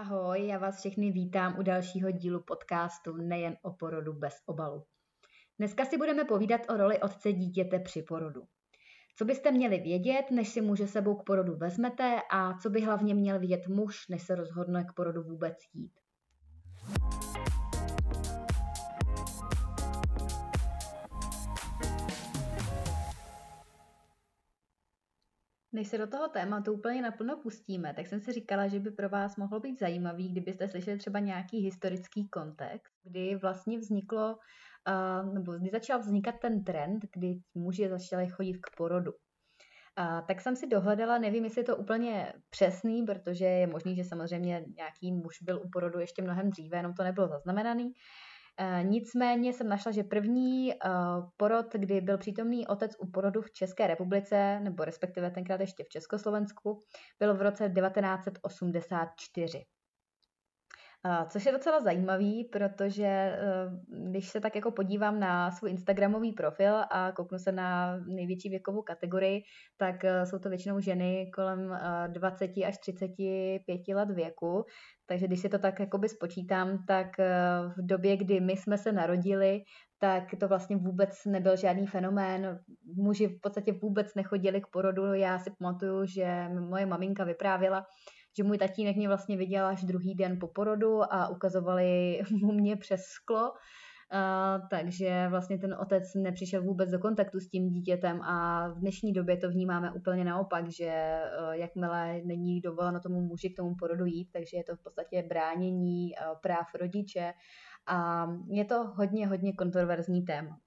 Ahoj, 0.00 0.46
já 0.46 0.58
vás 0.58 0.78
všechny 0.78 1.10
vítám 1.10 1.58
u 1.58 1.62
dalšího 1.62 2.10
dílu 2.10 2.42
podcastu 2.42 3.16
Nejen 3.16 3.56
o 3.62 3.70
porodu 3.70 4.12
bez 4.12 4.34
obalu. 4.46 4.84
Dneska 5.58 5.84
si 5.84 5.96
budeme 5.96 6.24
povídat 6.24 6.60
o 6.68 6.76
roli 6.76 7.00
otce 7.00 7.32
dítěte 7.32 7.78
při 7.78 8.02
porodu. 8.02 8.42
Co 9.16 9.24
byste 9.24 9.50
měli 9.50 9.78
vědět, 9.78 10.30
než 10.30 10.48
si 10.48 10.60
muže 10.60 10.86
sebou 10.86 11.14
k 11.14 11.24
porodu 11.24 11.56
vezmete 11.56 12.20
a 12.32 12.58
co 12.58 12.70
by 12.70 12.80
hlavně 12.80 13.14
měl 13.14 13.38
vědět 13.38 13.68
muž, 13.68 14.08
než 14.08 14.22
se 14.22 14.34
rozhodne 14.34 14.84
k 14.84 14.92
porodu 14.92 15.22
vůbec 15.22 15.56
jít. 15.74 15.99
Než 25.72 25.88
se 25.88 25.98
do 25.98 26.06
toho 26.06 26.28
tématu 26.28 26.72
úplně 26.72 27.02
naplno 27.02 27.36
pustíme, 27.36 27.94
tak 27.94 28.06
jsem 28.06 28.20
si 28.20 28.32
říkala, 28.32 28.68
že 28.68 28.80
by 28.80 28.90
pro 28.90 29.08
vás 29.08 29.36
mohlo 29.36 29.60
být 29.60 29.78
zajímavý, 29.78 30.28
kdybyste 30.28 30.68
slyšeli 30.68 30.98
třeba 30.98 31.18
nějaký 31.18 31.58
historický 31.58 32.28
kontext, 32.28 32.94
kdy 33.02 33.36
vlastně 33.36 33.78
vzniklo, 33.78 34.38
uh, 34.88 35.34
nebo 35.34 35.52
kdy 35.52 35.70
začal 35.70 35.98
vznikat 35.98 36.34
ten 36.42 36.64
trend, 36.64 37.04
kdy 37.12 37.40
muži 37.54 37.88
začali 37.88 38.28
chodit 38.28 38.58
k 38.58 38.76
porodu. 38.76 39.12
Uh, 39.12 40.26
tak 40.26 40.40
jsem 40.40 40.56
si 40.56 40.66
dohledala, 40.66 41.18
nevím, 41.18 41.44
jestli 41.44 41.60
je 41.60 41.64
to 41.64 41.76
úplně 41.76 42.32
přesný, 42.50 43.02
protože 43.02 43.44
je 43.44 43.66
možný, 43.66 43.96
že 43.96 44.04
samozřejmě 44.04 44.64
nějaký 44.76 45.12
muž 45.12 45.42
byl 45.42 45.62
u 45.64 45.68
porodu 45.72 45.98
ještě 45.98 46.22
mnohem 46.22 46.50
dříve, 46.50 46.76
jenom 46.76 46.94
to 46.94 47.02
nebylo 47.02 47.28
zaznamenaný. 47.28 47.92
Eh, 48.62 48.82
nicméně 48.82 49.52
jsem 49.52 49.68
našla, 49.68 49.92
že 49.92 50.04
první 50.04 50.74
uh, 50.74 50.80
porod, 51.36 51.66
kdy 51.72 52.00
byl 52.00 52.18
přítomný 52.18 52.66
otec 52.66 52.92
u 52.98 53.10
porodu 53.10 53.42
v 53.42 53.52
České 53.52 53.86
republice, 53.86 54.60
nebo 54.60 54.84
respektive 54.84 55.30
tenkrát 55.30 55.60
ještě 55.60 55.84
v 55.84 55.88
Československu, 55.88 56.82
byl 57.18 57.34
v 57.34 57.42
roce 57.42 57.68
1984. 57.68 59.64
Což 61.28 61.46
je 61.46 61.52
docela 61.52 61.80
zajímavý, 61.80 62.44
protože 62.44 63.04
eh, 63.04 63.38
když 64.10 64.28
se 64.28 64.40
tak 64.40 64.54
jako 64.54 64.70
podívám 64.70 65.20
na 65.20 65.50
svůj 65.50 65.70
Instagramový 65.70 66.32
profil 66.32 66.74
a 66.90 67.12
kouknu 67.12 67.38
se 67.38 67.52
na 67.52 67.96
největší 67.96 68.48
věkovou 68.48 68.82
kategorii, 68.82 69.42
tak 69.76 70.04
eh, 70.04 70.26
jsou 70.26 70.38
to 70.38 70.48
většinou 70.48 70.80
ženy 70.80 71.30
kolem 71.34 71.78
20 72.06 72.50
eh, 72.56 72.64
až 72.64 72.78
35 72.78 73.88
let 73.94 74.10
věku. 74.10 74.64
Takže 75.06 75.26
když 75.26 75.40
si 75.40 75.48
to 75.48 75.58
tak 75.58 75.80
jakoby 75.80 76.08
spočítám, 76.08 76.84
tak 76.86 77.06
v 77.76 77.86
době, 77.86 78.16
kdy 78.16 78.40
my 78.40 78.56
jsme 78.56 78.78
se 78.78 78.92
narodili, 78.92 79.62
tak 79.98 80.24
to 80.40 80.48
vlastně 80.48 80.76
vůbec 80.76 81.24
nebyl 81.26 81.56
žádný 81.56 81.86
fenomén. 81.86 82.60
Muži 82.96 83.26
v 83.26 83.40
podstatě 83.40 83.72
vůbec 83.72 84.14
nechodili 84.14 84.60
k 84.60 84.66
porodu. 84.66 85.14
Já 85.14 85.38
si 85.38 85.50
pamatuju, 85.58 86.06
že 86.06 86.48
moje 86.48 86.86
maminka 86.86 87.24
vyprávěla, 87.24 87.86
že 88.36 88.42
můj 88.42 88.58
tatínek 88.58 88.96
mě 88.96 89.08
vlastně 89.08 89.36
viděl 89.36 89.66
až 89.66 89.84
druhý 89.84 90.14
den 90.14 90.38
po 90.40 90.48
porodu 90.48 91.12
a 91.12 91.28
ukazovali 91.28 92.20
mu 92.30 92.52
mě 92.52 92.76
přes 92.76 93.00
sklo, 93.02 93.52
Uh, 94.12 94.68
takže 94.68 95.26
vlastně 95.28 95.58
ten 95.58 95.74
otec 95.74 96.14
nepřišel 96.14 96.62
vůbec 96.62 96.90
do 96.90 96.98
kontaktu 96.98 97.40
s 97.40 97.48
tím 97.48 97.70
dítětem 97.70 98.22
a 98.22 98.68
v 98.68 98.78
dnešní 98.78 99.12
době 99.12 99.36
to 99.36 99.50
vnímáme 99.50 99.92
úplně 99.92 100.24
naopak, 100.24 100.70
že 100.70 101.20
uh, 101.22 101.52
jakmile 101.52 102.20
není 102.24 102.60
dovoleno 102.60 103.00
tomu 103.00 103.20
muži 103.20 103.50
k 103.50 103.56
tomu 103.56 103.74
porodu 103.78 104.04
jít, 104.04 104.28
takže 104.32 104.56
je 104.56 104.64
to 104.64 104.76
v 104.76 104.82
podstatě 104.82 105.22
bránění 105.28 106.10
uh, 106.10 106.38
práv 106.40 106.66
rodiče 106.74 107.32
a 107.86 108.26
je 108.48 108.64
to 108.64 108.84
hodně, 108.84 109.26
hodně 109.26 109.52
kontroverzní 109.52 110.22
téma. 110.22 110.58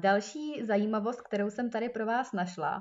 Další 0.00 0.64
zajímavost, 0.64 1.20
kterou 1.20 1.50
jsem 1.50 1.70
tady 1.70 1.88
pro 1.88 2.06
vás 2.06 2.32
našla, 2.32 2.80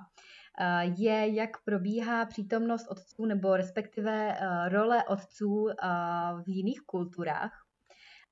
je, 0.97 1.35
jak 1.35 1.63
probíhá 1.63 2.25
přítomnost 2.25 2.87
otců 2.87 3.25
nebo 3.25 3.57
respektive 3.57 4.37
eh, 4.37 4.69
role 4.69 5.03
otců 5.03 5.69
eh, 5.69 5.75
v 6.43 6.49
jiných 6.49 6.81
kulturách. 6.81 7.65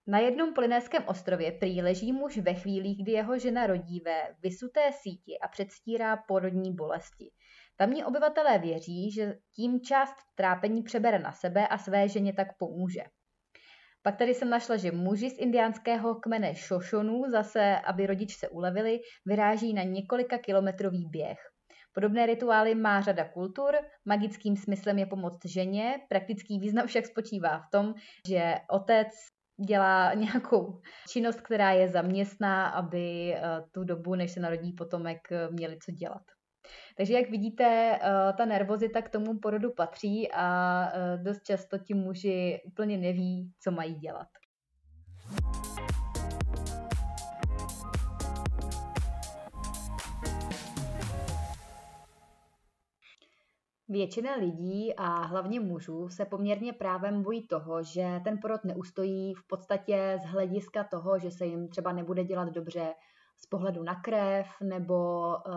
Na 0.08 0.20
jednom 0.20 0.54
polynéském 0.54 1.04
ostrově 1.08 1.52
prý 1.52 1.82
leží 1.82 2.14
muž 2.14 2.38
ve 2.38 2.54
chvíli, 2.54 2.96
kdy 2.96 3.12
jeho 3.12 3.40
žena 3.40 3.68
rodí 3.68 4.00
ve 4.00 4.36
vysuté 4.42 4.92
síti 5.02 5.40
a 5.40 5.48
předstírá 5.48 6.18
porodní 6.18 6.76
bolesti. 6.76 7.32
Tamní 7.76 8.04
obyvatelé 8.04 8.60
věří, 8.60 9.12
že 9.12 9.36
tím 9.56 9.82
část 9.82 10.16
trápení 10.36 10.84
přebere 10.84 11.20
na 11.20 11.32
sebe 11.32 11.68
a 11.68 11.78
své 11.78 12.10
ženě 12.10 12.34
tak 12.34 12.48
pomůže. 12.58 13.02
Pak 14.02 14.18
tady 14.18 14.34
jsem 14.34 14.50
našla, 14.50 14.78
že 14.78 14.92
muži 14.92 15.30
z 15.30 15.38
indiánského 15.38 16.16
kmene 16.16 16.56
Šošonů 16.56 17.24
zase, 17.32 17.80
aby 17.80 18.08
rodič 18.08 18.38
ulevili, 18.52 19.00
vyráží 19.26 19.74
na 19.74 19.84
několika 19.84 20.38
kilometrový 20.38 21.08
běh. 21.10 21.53
Podobné 21.94 22.26
rituály 22.26 22.76
má 22.76 23.02
řada 23.02 23.26
kultur, 23.30 23.76
magickým 24.06 24.58
smyslem 24.58 25.00
je 25.00 25.06
pomoct 25.06 25.46
ženě, 25.46 26.00
praktický 26.10 26.60
význam 26.60 26.88
však 26.88 27.06
spočívá 27.06 27.60
v 27.60 27.70
tom, 27.72 27.94
že 28.28 28.56
otec 28.70 29.08
dělá 29.68 30.14
nějakou 30.24 30.82
činnost, 31.10 31.42
která 31.42 31.72
je 31.72 31.88
zaměstná, 31.88 32.68
aby 32.68 33.36
eh, 33.36 33.42
tu 33.72 33.84
dobu, 33.84 34.16
než 34.16 34.32
se 34.32 34.40
narodí 34.40 34.72
potomek, 34.72 35.32
eh, 35.32 35.48
měli 35.52 35.78
co 35.86 35.92
dělat. 35.92 36.22
Takže 36.98 37.14
jak 37.14 37.30
vidíte, 37.30 38.00
eh, 38.02 38.34
ta 38.38 38.46
nervozita 38.46 39.02
k 39.02 39.10
tomu 39.10 39.40
porodu 39.40 39.74
patří 39.74 40.32
a 40.32 40.92
dost 41.24 41.44
často 41.44 41.78
ti 41.78 41.94
muži 41.94 42.62
úplně 42.66 42.98
neví, 42.98 43.52
co 43.60 43.72
mají 43.72 43.96
dělat. 43.96 44.28
Většina 53.94 54.36
lidí 54.36 54.94
a 54.96 55.26
hlavně 55.26 55.60
mužů 55.60 56.10
se 56.10 56.26
poměrně 56.26 56.74
právem 56.74 57.24
bojí 57.24 57.48
toho, 57.48 57.84
že 57.84 58.22
ten 58.24 58.38
porod 58.42 58.64
neustojí 58.64 59.34
v 59.34 59.48
podstatě 59.48 60.20
z 60.24 60.26
hlediska 60.26 60.84
toho, 60.84 61.20
že 61.20 61.32
se 61.32 61.46
jim 61.46 61.68
třeba 61.68 61.92
nebude 61.92 62.24
dělat 62.24 62.50
dobře 62.50 62.94
z 63.38 63.46
pohledu 63.46 63.84
na 63.84 63.96
krev 64.02 64.48
nebo 64.64 65.28
uh, 65.28 65.54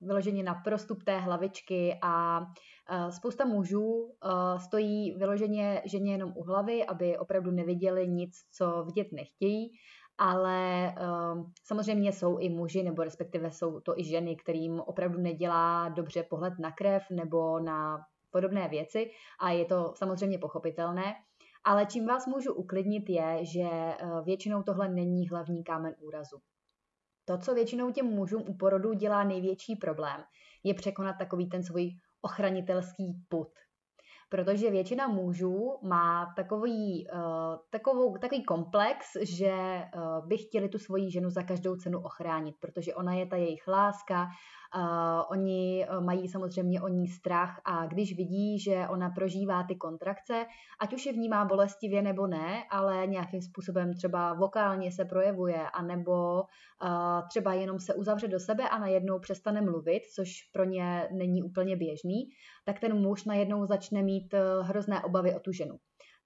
vyloženě 0.00 0.42
na 0.42 0.54
prostup 0.54 1.02
té 1.02 1.18
hlavičky 1.18 1.98
a 2.02 2.40
uh, 2.40 3.10
spousta 3.10 3.44
mužů 3.44 3.92
uh, 3.92 4.10
stojí 4.58 5.14
vyloženě 5.18 5.82
ženě 5.84 6.12
jenom 6.12 6.32
u 6.36 6.42
hlavy, 6.42 6.86
aby 6.86 7.18
opravdu 7.18 7.50
neviděli 7.50 8.08
nic, 8.08 8.32
co 8.52 8.84
vidět 8.84 9.12
nechtějí 9.12 9.72
ale 10.18 10.94
um, 11.32 11.52
samozřejmě 11.64 12.12
jsou 12.12 12.38
i 12.38 12.48
muži, 12.48 12.82
nebo 12.82 13.04
respektive 13.04 13.50
jsou 13.50 13.80
to 13.80 13.98
i 13.98 14.04
ženy, 14.04 14.36
kterým 14.36 14.80
opravdu 14.80 15.18
nedělá 15.18 15.88
dobře 15.88 16.22
pohled 16.22 16.54
na 16.58 16.72
krev 16.72 17.02
nebo 17.10 17.60
na 17.60 17.98
podobné 18.30 18.68
věci 18.68 19.10
a 19.40 19.50
je 19.50 19.64
to 19.64 19.92
samozřejmě 19.96 20.38
pochopitelné. 20.38 21.14
Ale 21.64 21.86
čím 21.86 22.06
vás 22.06 22.26
můžu 22.26 22.54
uklidnit 22.54 23.08
je, 23.08 23.44
že 23.44 23.62
uh, 23.62 24.24
většinou 24.24 24.62
tohle 24.62 24.88
není 24.88 25.28
hlavní 25.28 25.64
kámen 25.64 25.94
úrazu. 25.98 26.38
To, 27.24 27.38
co 27.38 27.54
většinou 27.54 27.90
těm 27.90 28.06
mužům 28.06 28.42
u 28.48 28.56
porodu 28.56 28.92
dělá 28.92 29.24
největší 29.24 29.76
problém, 29.76 30.24
je 30.64 30.74
překonat 30.74 31.16
takový 31.18 31.48
ten 31.48 31.62
svůj 31.62 31.90
ochranitelský 32.22 33.14
put, 33.28 33.48
protože 34.28 34.70
většina 34.70 35.08
mužů 35.08 35.78
má 35.82 36.32
takový, 36.36 37.08
uh, 37.12 37.20
takovou, 37.70 38.18
takový 38.18 38.44
komplex, 38.44 39.06
že 39.22 39.82
uh, 39.94 40.28
by 40.28 40.36
chtěli 40.36 40.68
tu 40.68 40.78
svoji 40.78 41.10
ženu 41.10 41.30
za 41.30 41.42
každou 41.42 41.76
cenu 41.76 42.00
ochránit, 42.00 42.54
protože 42.60 42.94
ona 42.94 43.14
je 43.14 43.26
ta 43.26 43.36
jejich 43.36 43.68
láska, 43.68 44.28
oni 45.30 45.86
uh, 45.88 46.04
mají 46.04 46.28
samozřejmě 46.28 46.80
o 46.80 46.88
ní 46.88 47.08
strach 47.08 47.60
a 47.64 47.86
když 47.86 48.16
vidí, 48.16 48.58
že 48.58 48.88
ona 48.88 49.10
prožívá 49.10 49.62
ty 49.62 49.76
kontrakce, 49.76 50.46
ať 50.80 50.94
už 50.94 51.06
je 51.06 51.12
vnímá 51.12 51.44
bolestivě 51.44 52.02
nebo 52.02 52.26
ne, 52.26 52.64
ale 52.70 53.06
nějakým 53.06 53.42
způsobem 53.42 53.94
třeba 53.94 54.34
vokálně 54.34 54.92
se 54.92 55.04
projevuje, 55.04 55.70
anebo 55.70 56.42
uh, 56.42 57.28
třeba 57.28 57.52
jenom 57.52 57.80
se 57.80 57.94
uzavře 57.94 58.28
do 58.28 58.40
sebe 58.40 58.68
a 58.68 58.78
najednou 58.78 59.18
přestane 59.18 59.60
mluvit, 59.60 60.02
což 60.14 60.30
pro 60.52 60.64
ně 60.64 61.08
není 61.12 61.42
úplně 61.42 61.76
běžný, 61.76 62.28
tak 62.64 62.80
ten 62.80 63.00
muž 63.00 63.24
najednou 63.24 63.66
začne 63.66 64.02
mít 64.02 64.34
uh, 64.34 64.66
hrozné 64.66 65.02
obavy 65.02 65.34
o 65.34 65.40
tu 65.40 65.52
ženu. 65.52 65.76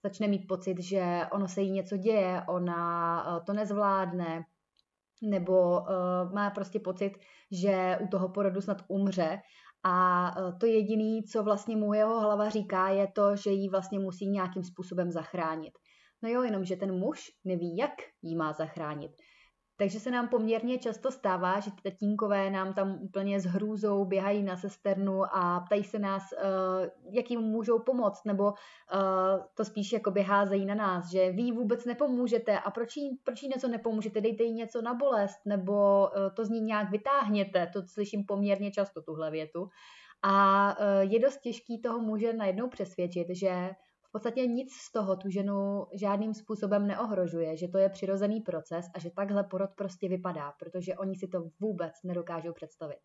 Začne 0.03 0.29
mít 0.29 0.47
pocit, 0.49 0.83
že 0.83 1.21
ono 1.33 1.49
se 1.49 1.63
jí 1.63 1.71
něco 1.71 1.97
děje, 1.97 2.43
ona 2.49 3.43
to 3.47 3.53
nezvládne, 3.53 4.45
nebo 5.23 5.81
uh, 5.81 6.33
má 6.33 6.51
prostě 6.51 6.81
pocit, 6.81 7.13
že 7.51 7.99
u 8.01 8.09
toho 8.09 8.29
porodu 8.29 8.61
snad 8.61 8.83
umře 8.89 9.39
a 9.83 10.27
uh, 10.39 10.59
to 10.59 10.67
jediné, 10.67 11.23
co 11.33 11.43
vlastně 11.43 11.77
mu 11.77 11.95
jeho 11.95 12.21
hlava 12.21 12.49
říká, 12.49 12.89
je 12.89 13.07
to, 13.07 13.37
že 13.37 13.51
ji 13.51 13.69
vlastně 13.69 13.99
musí 13.99 14.29
nějakým 14.29 14.65
způsobem 14.65 15.11
zachránit. 15.11 15.73
No 16.23 16.29
jo, 16.29 16.43
jenom 16.43 16.65
že 16.65 16.77
ten 16.77 16.99
muž 16.99 17.21
neví, 17.45 17.77
jak 17.77 17.93
jí 18.23 18.37
má 18.37 18.53
zachránit. 18.53 19.13
Takže 19.81 20.01
se 20.01 20.11
nám 20.11 20.29
poměrně 20.29 20.79
často 20.79 21.11
stává, 21.11 21.61
že 21.61 21.71
ty 21.71 21.91
tatínkové 21.91 22.51
nám 22.51 22.75
tam 22.75 22.99
úplně 23.01 23.41
s 23.41 23.45
hrůzou 23.45 24.05
běhají 24.05 24.43
na 24.43 24.57
sesternu 24.57 25.23
a 25.33 25.61
ptají 25.61 25.85
se 25.85 25.99
nás, 25.99 26.23
uh, 26.33 27.15
jak 27.15 27.31
jim 27.31 27.41
můžou 27.41 27.79
pomoct, 27.79 28.25
nebo 28.25 28.45
uh, 28.45 28.53
to 29.55 29.65
spíš 29.65 29.93
jako 29.93 30.13
házejí 30.23 30.67
na 30.67 30.75
nás, 30.75 31.11
že 31.11 31.33
vy 31.33 31.53
vůbec 31.53 31.85
nepomůžete 31.85 32.59
a 32.59 32.71
proč 32.71 32.97
jí, 32.97 33.19
proč 33.25 33.43
jí 33.43 33.49
něco 33.49 33.69
nepomůžete, 33.69 34.21
dejte 34.21 34.43
jí 34.43 34.53
něco 34.53 34.83
na 34.83 34.95
bolest, 34.95 35.41
nebo 35.45 36.09
uh, 36.09 36.35
to 36.35 36.45
z 36.45 36.49
ní 36.51 36.61
nějak 36.61 36.91
vytáhněte, 36.91 37.71
to 37.73 37.83
slyším 37.83 38.25
poměrně 38.25 38.71
často 38.71 39.03
tuhle 39.03 39.31
větu. 39.31 39.69
A 40.23 40.77
je 41.01 41.19
dost 41.19 41.41
těžký 41.41 41.83
toho 41.83 42.01
muže 42.01 42.33
najednou 42.33 42.69
přesvědčit, 42.69 43.27
že 43.31 43.71
v 44.11 44.13
podstatě 44.13 44.47
nic 44.47 44.73
z 44.73 44.93
toho 44.93 45.17
tu 45.17 45.31
ženu 45.31 45.87
žádným 45.95 46.35
způsobem 46.35 46.87
neohrožuje, 46.87 47.57
že 47.57 47.69
to 47.69 47.79
je 47.79 47.89
přirozený 47.89 48.41
proces 48.41 48.87
a 48.95 48.99
že 48.99 49.11
takhle 49.11 49.45
porod 49.45 49.71
prostě 49.77 50.09
vypadá, 50.09 50.53
protože 50.53 50.95
oni 50.95 51.17
si 51.17 51.29
to 51.29 51.51
vůbec 51.61 51.93
nedokážou 52.05 52.53
představit. 52.53 52.99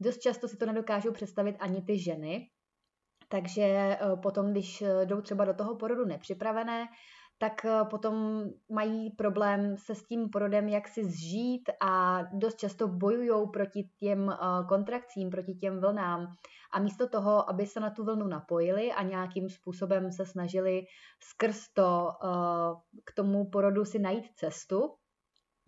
Dost 0.00 0.18
často 0.18 0.48
si 0.48 0.56
to 0.56 0.66
nedokážou 0.66 1.12
představit 1.12 1.56
ani 1.60 1.82
ty 1.82 1.98
ženy, 1.98 2.50
takže 3.28 3.62
eh, 3.62 3.98
potom, 4.22 4.50
když 4.50 4.82
eh, 4.82 5.06
jdou 5.06 5.20
třeba 5.20 5.44
do 5.44 5.54
toho 5.54 5.76
porodu 5.76 6.04
nepřipravené, 6.04 6.86
tak 7.38 7.64
eh, 7.64 7.84
potom 7.90 8.44
mají 8.70 9.10
problém 9.10 9.76
se 9.76 9.94
s 9.94 10.06
tím 10.06 10.28
porodem, 10.30 10.68
jak 10.68 10.88
si 10.88 11.04
zžít 11.04 11.70
a 11.80 12.22
dost 12.32 12.56
často 12.58 12.88
bojují 12.88 13.48
proti 13.52 13.88
těm 13.98 14.36
kontrakcím, 14.68 15.30
proti 15.30 15.54
těm 15.54 15.80
vlnám. 15.80 16.26
A 16.72 16.78
místo 16.78 17.08
toho, 17.08 17.50
aby 17.50 17.66
se 17.66 17.80
na 17.80 17.90
tu 17.90 18.04
vlnu 18.04 18.26
napojili 18.26 18.92
a 18.92 19.02
nějakým 19.02 19.48
způsobem 19.48 20.12
se 20.12 20.26
snažili 20.26 20.82
skrz 21.22 21.68
to 21.72 22.10
k 23.04 23.14
tomu 23.14 23.50
porodu 23.50 23.84
si 23.84 23.98
najít 23.98 24.26
cestu, 24.34 24.90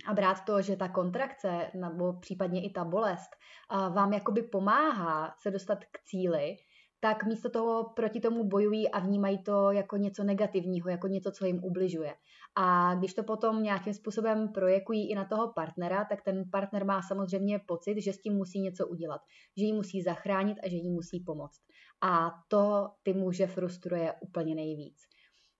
a 0.07 0.15
brát 0.15 0.45
to, 0.45 0.63
že 0.63 0.77
ta 0.77 0.89
kontrakce 0.89 1.71
nebo 1.75 2.13
případně 2.13 2.65
i 2.65 2.71
ta 2.71 2.85
bolest 2.85 3.31
vám 3.71 4.13
jakoby 4.13 4.43
pomáhá 4.43 5.35
se 5.43 5.51
dostat 5.51 5.79
k 5.85 6.05
cíli, 6.05 6.57
tak 7.01 7.25
místo 7.25 7.51
toho 7.51 7.93
proti 7.97 8.21
tomu 8.21 8.45
bojují 8.45 8.91
a 8.91 8.99
vnímají 8.99 9.39
to 9.39 9.71
jako 9.71 9.97
něco 9.97 10.25
negativního, 10.25 10.91
jako 10.91 11.07
něco, 11.09 11.31
co 11.31 11.47
jim 11.47 11.65
ubližuje. 11.65 12.15
A 12.55 12.95
když 12.95 13.15
to 13.15 13.23
potom 13.23 13.63
nějakým 13.63 13.95
způsobem 13.95 14.49
projekují 14.49 15.11
i 15.11 15.15
na 15.15 15.25
toho 15.25 15.53
partnera, 15.53 16.05
tak 16.05 16.23
ten 16.23 16.51
partner 16.51 16.85
má 16.85 17.03
samozřejmě 17.03 17.59
pocit, 17.59 18.01
že 18.01 18.13
s 18.13 18.21
tím 18.21 18.35
musí 18.35 18.61
něco 18.61 18.87
udělat, 18.87 19.21
že 19.57 19.65
ji 19.65 19.73
musí 19.73 20.03
zachránit 20.03 20.59
a 20.65 20.69
že 20.69 20.77
jí 20.77 20.91
musí 20.91 21.21
pomoct. 21.21 21.61
A 22.01 22.31
to 22.49 22.89
ty 23.03 23.13
muže 23.13 23.47
frustruje 23.47 24.15
úplně 24.21 24.55
nejvíc. 24.55 24.97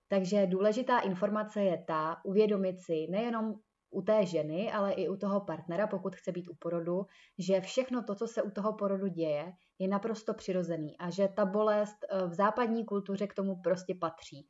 Takže 0.09 0.47
důležitá 0.47 0.99
informace 0.99 1.63
je 1.63 1.85
ta, 1.87 2.17
uvědomit 2.25 2.81
si 2.81 3.07
nejenom 3.11 3.55
u 3.91 4.03
té 4.03 4.27
ženy, 4.27 4.73
ale 4.73 4.93
i 4.93 5.09
u 5.09 5.17
toho 5.17 5.41
partnera, 5.41 5.87
pokud 5.87 6.17
chce 6.17 6.33
být 6.33 6.49
u 6.49 6.55
porodu, 6.59 7.07
že 7.39 7.61
všechno 7.61 8.03
to, 8.03 8.15
co 8.15 8.27
se 8.27 8.43
u 8.43 8.51
toho 8.51 8.73
porodu 8.73 9.07
děje, 9.07 9.53
je 9.79 9.89
naprosto 9.89 10.35
přirozený 10.35 10.99
a 10.99 11.11
že 11.11 11.29
ta 11.29 11.45
bolest 11.45 11.97
eh, 12.09 12.27
v 12.27 12.35
západní 12.35 12.85
kultuře 12.85 13.27
k 13.27 13.35
tomu 13.35 13.61
prostě 13.63 13.95
patří. 14.01 14.47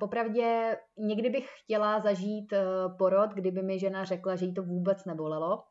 Popravdě 0.00 0.76
někdy 0.98 1.30
bych 1.30 1.50
chtěla 1.64 2.00
zažít 2.00 2.52
eh, 2.52 2.64
porod, 2.98 3.30
kdyby 3.30 3.62
mi 3.62 3.78
žena 3.78 4.04
řekla, 4.04 4.36
že 4.36 4.46
jí 4.46 4.54
to 4.54 4.62
vůbec 4.62 5.04
nebolelo. 5.04 5.64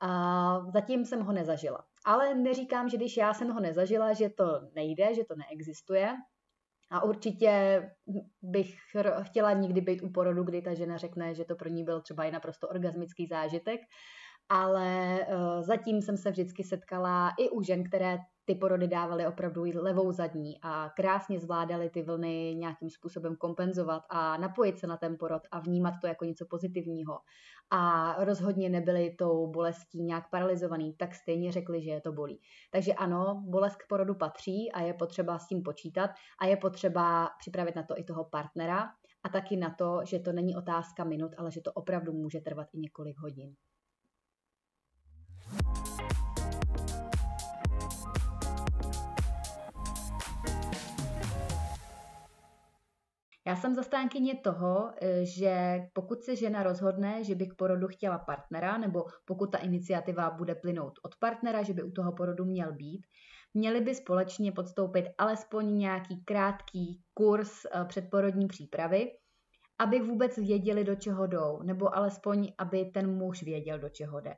A 0.00 0.60
zatím 0.70 1.04
jsem 1.04 1.20
ho 1.20 1.32
nezažila. 1.32 1.84
Ale 2.04 2.34
neříkám, 2.34 2.88
že 2.88 2.96
když 2.96 3.16
já 3.16 3.34
jsem 3.34 3.50
ho 3.50 3.60
nezažila, 3.60 4.12
že 4.12 4.28
to 4.28 4.60
nejde, 4.74 5.14
že 5.14 5.24
to 5.24 5.34
neexistuje. 5.34 6.16
A 6.90 7.04
určitě 7.04 7.82
bych 8.42 8.74
chtěla 9.22 9.52
nikdy 9.52 9.80
být 9.80 10.02
u 10.02 10.10
porodu, 10.10 10.44
kdy 10.44 10.62
ta 10.62 10.74
žena 10.74 10.96
řekne, 10.96 11.34
že 11.34 11.44
to 11.44 11.56
pro 11.56 11.68
ní 11.68 11.84
byl 11.84 12.00
třeba 12.00 12.24
i 12.24 12.30
naprosto 12.30 12.68
orgasmický 12.68 13.26
zážitek 13.26 13.80
ale 14.48 15.20
uh, 15.20 15.62
zatím 15.62 16.02
jsem 16.02 16.16
se 16.16 16.30
vždycky 16.30 16.64
setkala 16.64 17.32
i 17.38 17.50
u 17.50 17.62
žen, 17.62 17.84
které 17.84 18.18
ty 18.46 18.54
porody 18.54 18.88
dávaly 18.88 19.26
opravdu 19.26 19.64
levou 19.74 20.12
zadní 20.12 20.58
a 20.62 20.90
krásně 20.96 21.40
zvládaly 21.40 21.90
ty 21.90 22.02
vlny 22.02 22.54
nějakým 22.54 22.90
způsobem 22.90 23.36
kompenzovat 23.36 24.02
a 24.10 24.36
napojit 24.36 24.78
se 24.78 24.86
na 24.86 24.96
ten 24.96 25.16
porod 25.18 25.42
a 25.50 25.60
vnímat 25.60 25.94
to 26.00 26.06
jako 26.06 26.24
něco 26.24 26.46
pozitivního. 26.50 27.18
A 27.70 28.14
rozhodně 28.24 28.68
nebyly 28.68 29.14
tou 29.18 29.46
bolestí 29.46 30.02
nějak 30.02 30.30
paralizovaný, 30.30 30.94
tak 30.94 31.14
stejně 31.14 31.52
řekli, 31.52 31.82
že 31.82 31.90
je 31.90 32.00
to 32.00 32.12
bolí. 32.12 32.40
Takže 32.70 32.92
ano, 32.92 33.42
bolest 33.46 33.76
k 33.76 33.86
porodu 33.88 34.14
patří 34.14 34.72
a 34.72 34.80
je 34.80 34.94
potřeba 34.94 35.38
s 35.38 35.46
tím 35.46 35.62
počítat 35.62 36.10
a 36.40 36.46
je 36.46 36.56
potřeba 36.56 37.30
připravit 37.38 37.76
na 37.76 37.82
to 37.82 37.98
i 37.98 38.04
toho 38.04 38.24
partnera 38.24 38.88
a 39.22 39.28
taky 39.28 39.56
na 39.56 39.70
to, 39.70 40.00
že 40.04 40.18
to 40.18 40.32
není 40.32 40.56
otázka 40.56 41.04
minut, 41.04 41.32
ale 41.38 41.50
že 41.50 41.60
to 41.60 41.72
opravdu 41.72 42.12
může 42.12 42.40
trvat 42.40 42.66
i 42.72 42.78
několik 42.78 43.18
hodin. 43.18 43.54
Já 53.46 53.56
jsem 53.56 53.74
zastánkyně 53.74 54.34
toho, 54.34 54.90
eh, 55.00 55.24
že 55.24 55.80
pokud 55.92 56.22
se 56.22 56.36
žena 56.36 56.62
rozhodne, 56.62 57.24
že 57.24 57.34
by 57.34 57.46
k 57.46 57.54
porodu 57.54 57.88
chtěla 57.88 58.18
partnera, 58.18 58.78
nebo 58.78 59.04
pokud 59.24 59.52
ta 59.52 59.58
iniciativa 59.58 60.30
bude 60.30 60.54
plynout 60.54 60.92
od 61.02 61.16
partnera, 61.16 61.62
že 61.62 61.72
by 61.72 61.82
u 61.82 61.90
toho 61.90 62.12
porodu 62.12 62.44
měl 62.44 62.72
být, 62.72 63.06
měli 63.54 63.80
by 63.80 63.94
společně 63.94 64.52
podstoupit 64.52 65.06
alespoň 65.18 65.78
nějaký 65.78 66.24
krátký 66.24 67.00
kurz 67.14 67.64
eh, 67.64 67.84
předporodní 67.84 68.46
přípravy, 68.46 69.10
aby 69.78 70.00
vůbec 70.00 70.36
věděli, 70.36 70.84
do 70.84 70.94
čeho 70.94 71.26
jdou, 71.26 71.62
nebo 71.62 71.96
alespoň, 71.96 72.52
aby 72.58 72.84
ten 72.84 73.14
muž 73.14 73.42
věděl, 73.42 73.78
do 73.78 73.88
čeho 73.88 74.20
jde. 74.20 74.34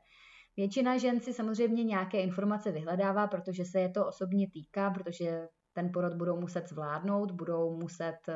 Většina 0.57 0.97
žen 0.97 1.19
si 1.19 1.33
samozřejmě 1.33 1.83
nějaké 1.83 2.21
informace 2.21 2.71
vyhledává, 2.71 3.27
protože 3.27 3.65
se 3.65 3.79
je 3.79 3.89
to 3.89 4.07
osobně 4.07 4.47
týká, 4.53 4.89
protože 4.91 5.47
ten 5.73 5.91
porod 5.93 6.13
budou 6.13 6.39
muset 6.39 6.69
zvládnout, 6.69 7.31
budou 7.31 7.77
muset 7.77 8.17
eh, 8.29 8.35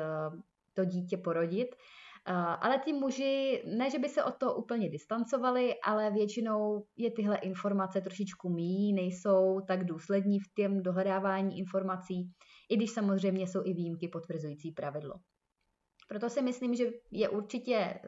to 0.74 0.84
dítě 0.84 1.16
porodit. 1.16 1.68
Eh, 2.28 2.32
ale 2.34 2.78
ty 2.78 2.92
muži, 2.92 3.62
ne, 3.66 3.90
že 3.90 3.98
by 3.98 4.08
se 4.08 4.24
od 4.24 4.36
toho 4.36 4.54
úplně 4.54 4.90
distancovali, 4.90 5.74
ale 5.80 6.10
většinou 6.10 6.86
je 6.96 7.10
tyhle 7.10 7.36
informace 7.36 8.00
trošičku 8.00 8.48
míjí, 8.48 8.92
nejsou 8.92 9.60
tak 9.68 9.84
důslední 9.84 10.40
v 10.40 10.52
těm 10.56 10.82
dohledávání 10.82 11.58
informací, 11.58 12.32
i 12.70 12.76
když 12.76 12.90
samozřejmě 12.90 13.46
jsou 13.46 13.60
i 13.64 13.72
výjimky 13.72 14.08
potvrzující 14.08 14.72
pravidlo. 14.72 15.14
Proto 16.08 16.30
si 16.30 16.42
myslím, 16.42 16.74
že 16.74 16.84
je 17.10 17.28
určitě 17.28 17.76
eh, 17.76 18.00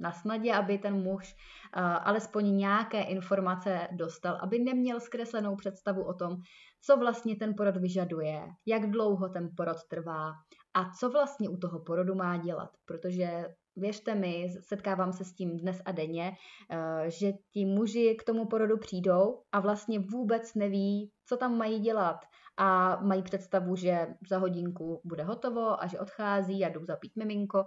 na 0.00 0.12
snadě, 0.12 0.54
aby 0.54 0.78
ten 0.78 0.94
muž 1.02 1.34
uh, 1.76 1.82
alespoň 1.82 2.56
nějaké 2.56 3.02
informace 3.02 3.88
dostal, 3.92 4.38
aby 4.42 4.58
neměl 4.58 5.00
zkreslenou 5.00 5.56
představu 5.56 6.04
o 6.04 6.14
tom, 6.14 6.36
co 6.80 6.96
vlastně 6.96 7.36
ten 7.36 7.54
porod 7.56 7.76
vyžaduje, 7.76 8.46
jak 8.66 8.90
dlouho 8.90 9.28
ten 9.28 9.50
porod 9.56 9.76
trvá 9.90 10.32
a 10.74 10.90
co 10.90 11.10
vlastně 11.10 11.48
u 11.48 11.56
toho 11.56 11.80
porodu 11.80 12.14
má 12.14 12.36
dělat. 12.36 12.70
Protože 12.84 13.44
věřte 13.76 14.14
mi, 14.14 14.48
setkávám 14.60 15.12
se 15.12 15.24
s 15.24 15.32
tím 15.32 15.56
dnes 15.56 15.82
a 15.84 15.92
denně, 15.92 16.32
uh, 16.32 17.08
že 17.08 17.32
ti 17.52 17.64
muži 17.64 18.16
k 18.20 18.24
tomu 18.24 18.46
porodu 18.46 18.78
přijdou 18.78 19.42
a 19.52 19.60
vlastně 19.60 19.98
vůbec 19.98 20.54
neví, 20.54 21.10
co 21.26 21.36
tam 21.36 21.58
mají 21.58 21.80
dělat 21.80 22.16
a 22.56 22.96
mají 23.00 23.22
představu, 23.22 23.76
že 23.76 24.06
za 24.28 24.38
hodinku 24.38 25.00
bude 25.04 25.24
hotovo 25.24 25.82
a 25.82 25.86
že 25.86 25.98
odchází 25.98 26.64
a 26.64 26.68
jdou 26.68 26.84
zapít 26.84 27.12
miminko 27.16 27.64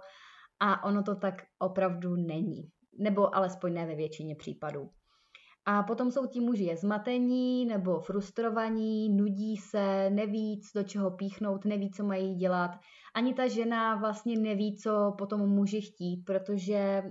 a 0.60 0.84
ono 0.84 1.02
to 1.02 1.14
tak 1.14 1.34
opravdu 1.58 2.16
není. 2.16 2.70
Nebo 2.98 3.36
alespoň 3.36 3.74
ne 3.74 3.86
ve 3.86 3.94
většině 3.94 4.36
případů. 4.36 4.90
A 5.66 5.82
potom 5.82 6.10
jsou 6.10 6.26
ti 6.26 6.40
muži 6.40 6.76
zmatení 6.76 7.66
nebo 7.66 8.00
frustrovaní, 8.00 9.08
nudí 9.08 9.56
se, 9.56 10.10
neví, 10.10 10.60
do 10.74 10.82
čeho 10.82 11.10
píchnout, 11.10 11.64
neví, 11.64 11.90
co 11.90 12.04
mají 12.04 12.34
dělat. 12.34 12.70
Ani 13.14 13.34
ta 13.34 13.48
žena 13.48 13.94
vlastně 13.94 14.38
neví, 14.38 14.76
co 14.76 15.14
potom 15.18 15.40
muži 15.40 15.80
chtít, 15.80 16.24
protože 16.26 17.02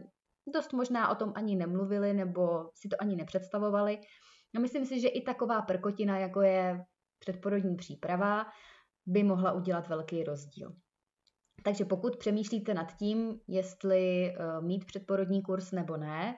dost 0.53 0.73
možná 0.73 1.09
o 1.09 1.15
tom 1.15 1.33
ani 1.35 1.55
nemluvili 1.55 2.13
nebo 2.13 2.69
si 2.75 2.89
to 2.89 2.95
ani 2.99 3.15
nepředstavovali. 3.15 3.99
No 4.53 4.61
myslím 4.61 4.85
si, 4.85 4.99
že 4.99 5.07
i 5.07 5.21
taková 5.21 5.61
prkotina, 5.61 6.19
jako 6.19 6.41
je 6.41 6.85
předporodní 7.19 7.75
příprava, 7.75 8.45
by 9.05 9.23
mohla 9.23 9.51
udělat 9.51 9.87
velký 9.87 10.23
rozdíl. 10.23 10.75
Takže 11.63 11.85
pokud 11.85 12.17
přemýšlíte 12.17 12.73
nad 12.73 12.95
tím, 12.97 13.39
jestli 13.47 14.33
uh, 14.39 14.65
mít 14.65 14.85
předporodní 14.85 15.41
kurz 15.41 15.71
nebo 15.71 15.97
ne, 15.97 16.35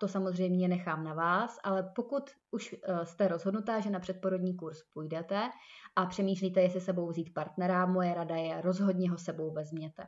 to 0.00 0.08
samozřejmě 0.08 0.68
nechám 0.68 1.04
na 1.04 1.14
vás, 1.14 1.58
ale 1.64 1.92
pokud 1.96 2.30
už 2.50 2.72
uh, 2.88 3.02
jste 3.02 3.28
rozhodnutá, 3.28 3.80
že 3.80 3.90
na 3.90 4.00
předporodní 4.00 4.56
kurz 4.56 4.78
půjdete 4.94 5.50
a 5.96 6.06
přemýšlíte, 6.06 6.60
jestli 6.60 6.80
sebou 6.80 7.08
vzít 7.08 7.34
partnera, 7.34 7.86
moje 7.86 8.14
rada 8.14 8.36
je 8.36 8.60
rozhodně 8.60 9.10
ho 9.10 9.18
sebou 9.18 9.52
vezměte. 9.52 10.06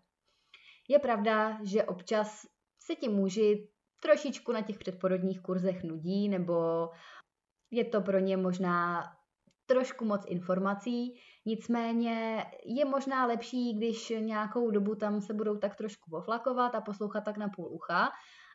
Je 0.88 0.98
pravda, 0.98 1.58
že 1.64 1.84
občas 1.84 2.46
se 2.86 2.94
ti 2.94 3.08
muži 3.08 3.68
trošičku 4.02 4.52
na 4.52 4.60
těch 4.62 4.78
předporodních 4.78 5.40
kurzech 5.40 5.82
nudí, 5.82 6.28
nebo 6.28 6.88
je 7.70 7.84
to 7.84 8.00
pro 8.00 8.18
ně 8.18 8.36
možná 8.36 9.02
trošku 9.66 10.04
moc 10.04 10.24
informací, 10.26 11.20
nicméně 11.46 12.44
je 12.64 12.84
možná 12.84 13.26
lepší, 13.26 13.74
když 13.74 14.08
nějakou 14.08 14.70
dobu 14.70 14.94
tam 14.94 15.20
se 15.20 15.34
budou 15.34 15.56
tak 15.56 15.76
trošku 15.76 16.10
poflakovat 16.10 16.74
a 16.74 16.80
poslouchat 16.80 17.24
tak 17.24 17.36
na 17.36 17.48
půl 17.48 17.68
ucha, 17.72 18.10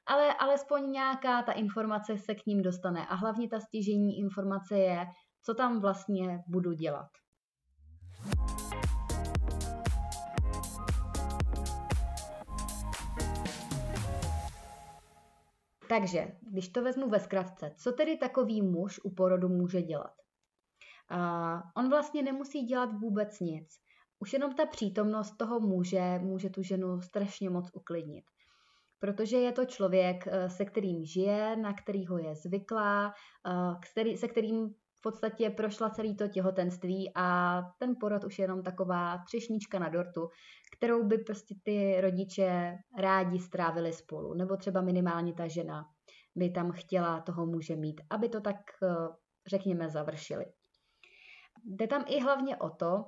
ale 0.09 0.33
alespoň 0.33 0.91
nějaká 0.91 1.41
ta 1.41 1.51
informace 1.51 2.17
se 2.17 2.35
k 2.35 2.45
ním 2.45 2.61
dostane. 2.61 3.07
A 3.07 3.15
hlavně 3.15 3.49
ta 3.49 3.59
stěžení 3.59 4.19
informace 4.19 4.77
je, 4.77 5.05
co 5.41 5.53
tam 5.53 5.81
vlastně 5.81 6.43
budu 6.47 6.71
dělat. 6.71 7.09
Takže, 15.89 16.27
když 16.41 16.69
to 16.69 16.81
vezmu 16.83 17.09
ve 17.09 17.19
zkratce, 17.19 17.73
co 17.77 17.91
tedy 17.91 18.17
takový 18.17 18.61
muž 18.61 18.99
u 19.03 19.09
porodu 19.15 19.49
může 19.49 19.81
dělat? 19.81 20.13
on 21.75 21.89
vlastně 21.89 22.23
nemusí 22.23 22.61
dělat 22.61 22.89
vůbec 22.93 23.39
nic. 23.39 23.67
už 24.19 24.33
jenom 24.33 24.55
ta 24.55 24.65
přítomnost 24.65 25.37
toho 25.37 25.59
muže 25.59 26.19
může 26.21 26.49
tu 26.49 26.63
ženu 26.63 27.01
strašně 27.01 27.49
moc 27.49 27.69
uklidnit. 27.73 28.25
Protože 28.99 29.37
je 29.37 29.51
to 29.51 29.65
člověk, 29.65 30.27
eh, 30.27 30.49
se 30.49 30.65
kterým 30.65 31.05
žije, 31.05 31.55
na 31.55 31.73
kterýho 31.73 32.17
je 32.17 32.35
zvyklá, 32.35 33.13
eh, 34.05 34.17
se 34.17 34.27
kterým 34.27 34.69
v 34.99 35.01
podstatě 35.01 35.49
prošla 35.49 35.89
celý 35.89 36.15
to 36.15 36.27
těhotenství 36.27 37.11
a 37.15 37.61
ten 37.79 37.95
porod 37.99 38.23
už 38.23 38.39
je 38.39 38.43
jenom 38.43 38.63
taková 38.63 39.17
třešnička 39.27 39.79
na 39.79 39.89
dortu, 39.89 40.29
kterou 40.77 41.03
by 41.03 41.17
prostě 41.17 41.55
ty 41.63 42.01
rodiče 42.01 42.77
rádi 42.97 43.39
strávili 43.39 43.93
spolu, 43.93 44.33
nebo 44.33 44.57
třeba 44.57 44.81
minimálně 44.81 45.33
ta 45.33 45.47
žena 45.47 45.85
by 46.35 46.49
tam 46.49 46.71
chtěla 46.71 47.21
toho 47.21 47.45
muže 47.45 47.75
mít, 47.75 48.01
aby 48.09 48.29
to 48.29 48.41
tak, 48.41 48.55
eh, 48.83 49.07
řekněme, 49.47 49.89
završili. 49.89 50.45
Jde 51.65 51.87
tam 51.87 52.03
i 52.07 52.19
hlavně 52.19 52.57
o 52.57 52.69
to, 52.69 53.05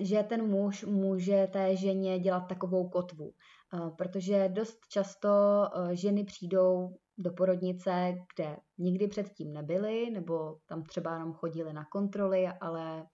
že 0.00 0.22
ten 0.22 0.46
muž 0.46 0.84
může 0.84 1.48
té 1.52 1.76
ženě 1.76 2.18
dělat 2.18 2.40
takovou 2.40 2.88
kotvu, 2.88 3.32
eh, 3.74 3.90
protože 3.98 4.48
dost 4.48 4.78
často 4.88 5.28
eh, 5.28 5.96
ženy 5.96 6.24
přijdou 6.24 6.96
do 7.18 7.32
porodnice, 7.32 8.14
kde 8.34 8.56
nikdy 8.78 9.08
předtím 9.08 9.52
nebyly, 9.52 10.10
nebo 10.10 10.56
tam 10.66 10.84
třeba 10.84 11.12
jenom 11.12 11.32
chodili 11.32 11.72
na 11.72 11.84
kontroly, 11.84 12.46
ale 12.60 13.06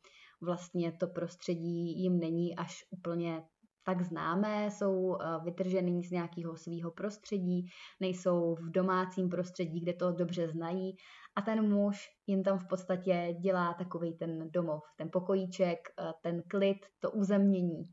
vlastně 0.42 0.92
to 0.92 1.06
prostředí 1.06 2.02
jim 2.02 2.18
není 2.18 2.56
až 2.56 2.85
úplně 2.90 3.42
tak 3.87 4.02
známé, 4.02 4.71
jsou 4.71 5.16
eh, 5.16 5.25
vytržený 5.45 6.05
z 6.05 6.11
nějakého 6.11 6.57
svého 6.57 6.90
prostředí, 6.90 7.66
nejsou 8.00 8.55
v 8.55 8.71
domácím 8.71 9.28
prostředí, 9.28 9.81
kde 9.81 9.93
to 9.93 10.12
dobře 10.12 10.49
znají. 10.49 10.97
A 11.37 11.43
ten 11.43 11.69
muž 11.69 12.09
jim 12.26 12.43
tam 12.43 12.59
v 12.59 12.69
podstatě 12.69 13.37
dělá 13.40 13.75
takový 13.75 14.14
ten 14.14 14.50
domov, 14.50 14.83
ten 14.97 15.09
pokojíček, 15.12 15.78
eh, 16.00 16.12
ten 16.23 16.43
klid, 16.49 16.78
to 17.00 17.11
uzemnění. 17.11 17.85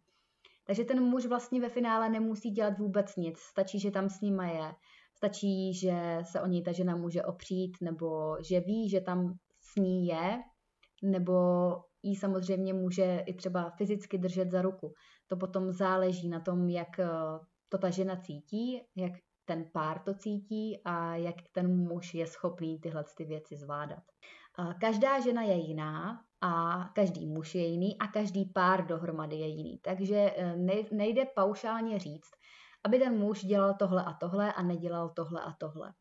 Takže 0.65 0.83
ten 0.83 1.03
muž 1.03 1.25
vlastně 1.25 1.61
ve 1.61 1.69
finále 1.69 2.09
nemusí 2.09 2.49
dělat 2.49 2.77
vůbec 2.79 3.15
nic, 3.15 3.39
stačí, 3.39 3.79
že 3.79 3.91
tam 3.91 4.09
s 4.09 4.21
nima 4.21 4.47
je, 4.47 4.73
stačí, 5.15 5.73
že 5.73 6.19
se 6.21 6.41
o 6.41 6.47
něj 6.47 6.63
ta 6.63 6.71
žena 6.71 6.95
může 6.95 7.23
opřít, 7.23 7.77
nebo 7.81 8.37
že 8.49 8.59
ví, 8.59 8.89
že 8.89 9.01
tam 9.01 9.33
s 9.59 9.75
ní 9.75 10.07
je, 10.07 10.39
nebo 11.03 11.33
jí 12.03 12.15
samozřejmě 12.15 12.73
může 12.73 13.23
i 13.25 13.33
třeba 13.33 13.69
fyzicky 13.69 14.17
držet 14.17 14.51
za 14.51 14.61
ruku. 14.61 14.93
To 15.27 15.37
potom 15.37 15.71
záleží 15.71 16.29
na 16.29 16.39
tom, 16.39 16.69
jak 16.69 16.99
eh, 16.99 17.07
to 17.69 17.77
ta 17.77 17.89
žena 17.89 18.15
cítí, 18.15 18.81
jak 18.95 19.11
ten 19.45 19.65
pár 19.73 19.99
to 19.99 20.13
cítí 20.13 20.81
a 20.85 21.15
jak 21.15 21.35
ten 21.51 21.77
muž 21.87 22.13
je 22.13 22.27
schopný 22.27 22.79
tyhle 22.79 23.03
ty 23.17 23.25
věci 23.25 23.55
zvládat. 23.57 24.03
Každá 24.79 25.19
žena 25.19 25.41
je 25.41 25.53
jiná 25.53 26.21
a 26.41 26.83
každý 26.95 27.27
muž 27.27 27.55
je 27.55 27.65
jiný 27.65 27.97
a 27.97 28.07
každý 28.07 28.45
pár 28.45 28.85
dohromady 28.85 29.35
je 29.35 29.47
jiný. 29.47 29.79
Takže 29.81 30.33
eh, 30.37 30.55
nejde 30.91 31.25
paušálně 31.35 31.99
říct, 31.99 32.31
aby 32.83 32.99
ten 32.99 33.17
muž 33.19 33.45
dělal 33.45 33.75
tohle 33.79 34.03
a 34.03 34.13
tohle 34.13 34.53
a 34.53 34.61
nedělal 34.61 35.09
tohle 35.09 35.41
a 35.41 35.53
tohle. 35.59 35.93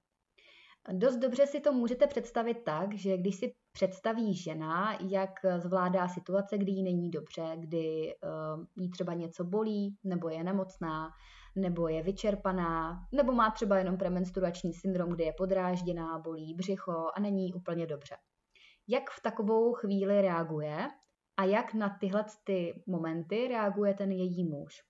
Dost 0.93 1.17
dobře 1.17 1.47
si 1.47 1.61
to 1.61 1.73
můžete 1.73 2.07
představit 2.07 2.65
tak, 2.65 2.95
že 2.95 3.17
když 3.17 3.37
si 3.37 3.55
představí 3.73 4.35
žena, 4.35 4.99
jak 5.09 5.31
zvládá 5.59 6.09
situace, 6.09 6.59
kdy 6.59 6.73
jí 6.73 6.83
není 6.83 7.11
dobře, 7.11 7.53
kdy 7.57 8.15
uh, 8.23 8.65
jí 8.77 8.91
třeba 8.91 9.15
něco 9.15 9.45
bolí, 9.45 9.97
nebo 10.05 10.29
je 10.29 10.45
nemocná, 10.45 11.11
nebo 11.57 11.89
je 11.89 12.03
vyčerpaná, 12.03 13.07
nebo 13.13 13.33
má 13.33 13.51
třeba 13.51 13.79
jenom 13.79 13.97
premenstruační 13.97 14.75
syndrom, 14.75 15.11
kdy 15.11 15.25
je 15.25 15.33
podrážděná, 15.33 16.19
bolí 16.19 16.55
břicho 16.55 17.11
a 17.15 17.21
není 17.21 17.55
úplně 17.55 17.87
dobře. 17.87 18.17
Jak 18.89 19.11
v 19.11 19.23
takovou 19.23 19.73
chvíli 19.73 20.23
reaguje 20.23 20.89
a 21.37 21.45
jak 21.45 21.75
na 21.75 21.97
tyhle 22.01 22.25
ty 22.45 22.83
momenty 22.87 23.49
reaguje 23.49 23.95
ten 23.95 24.13
její 24.13 24.45
muž. 24.45 24.83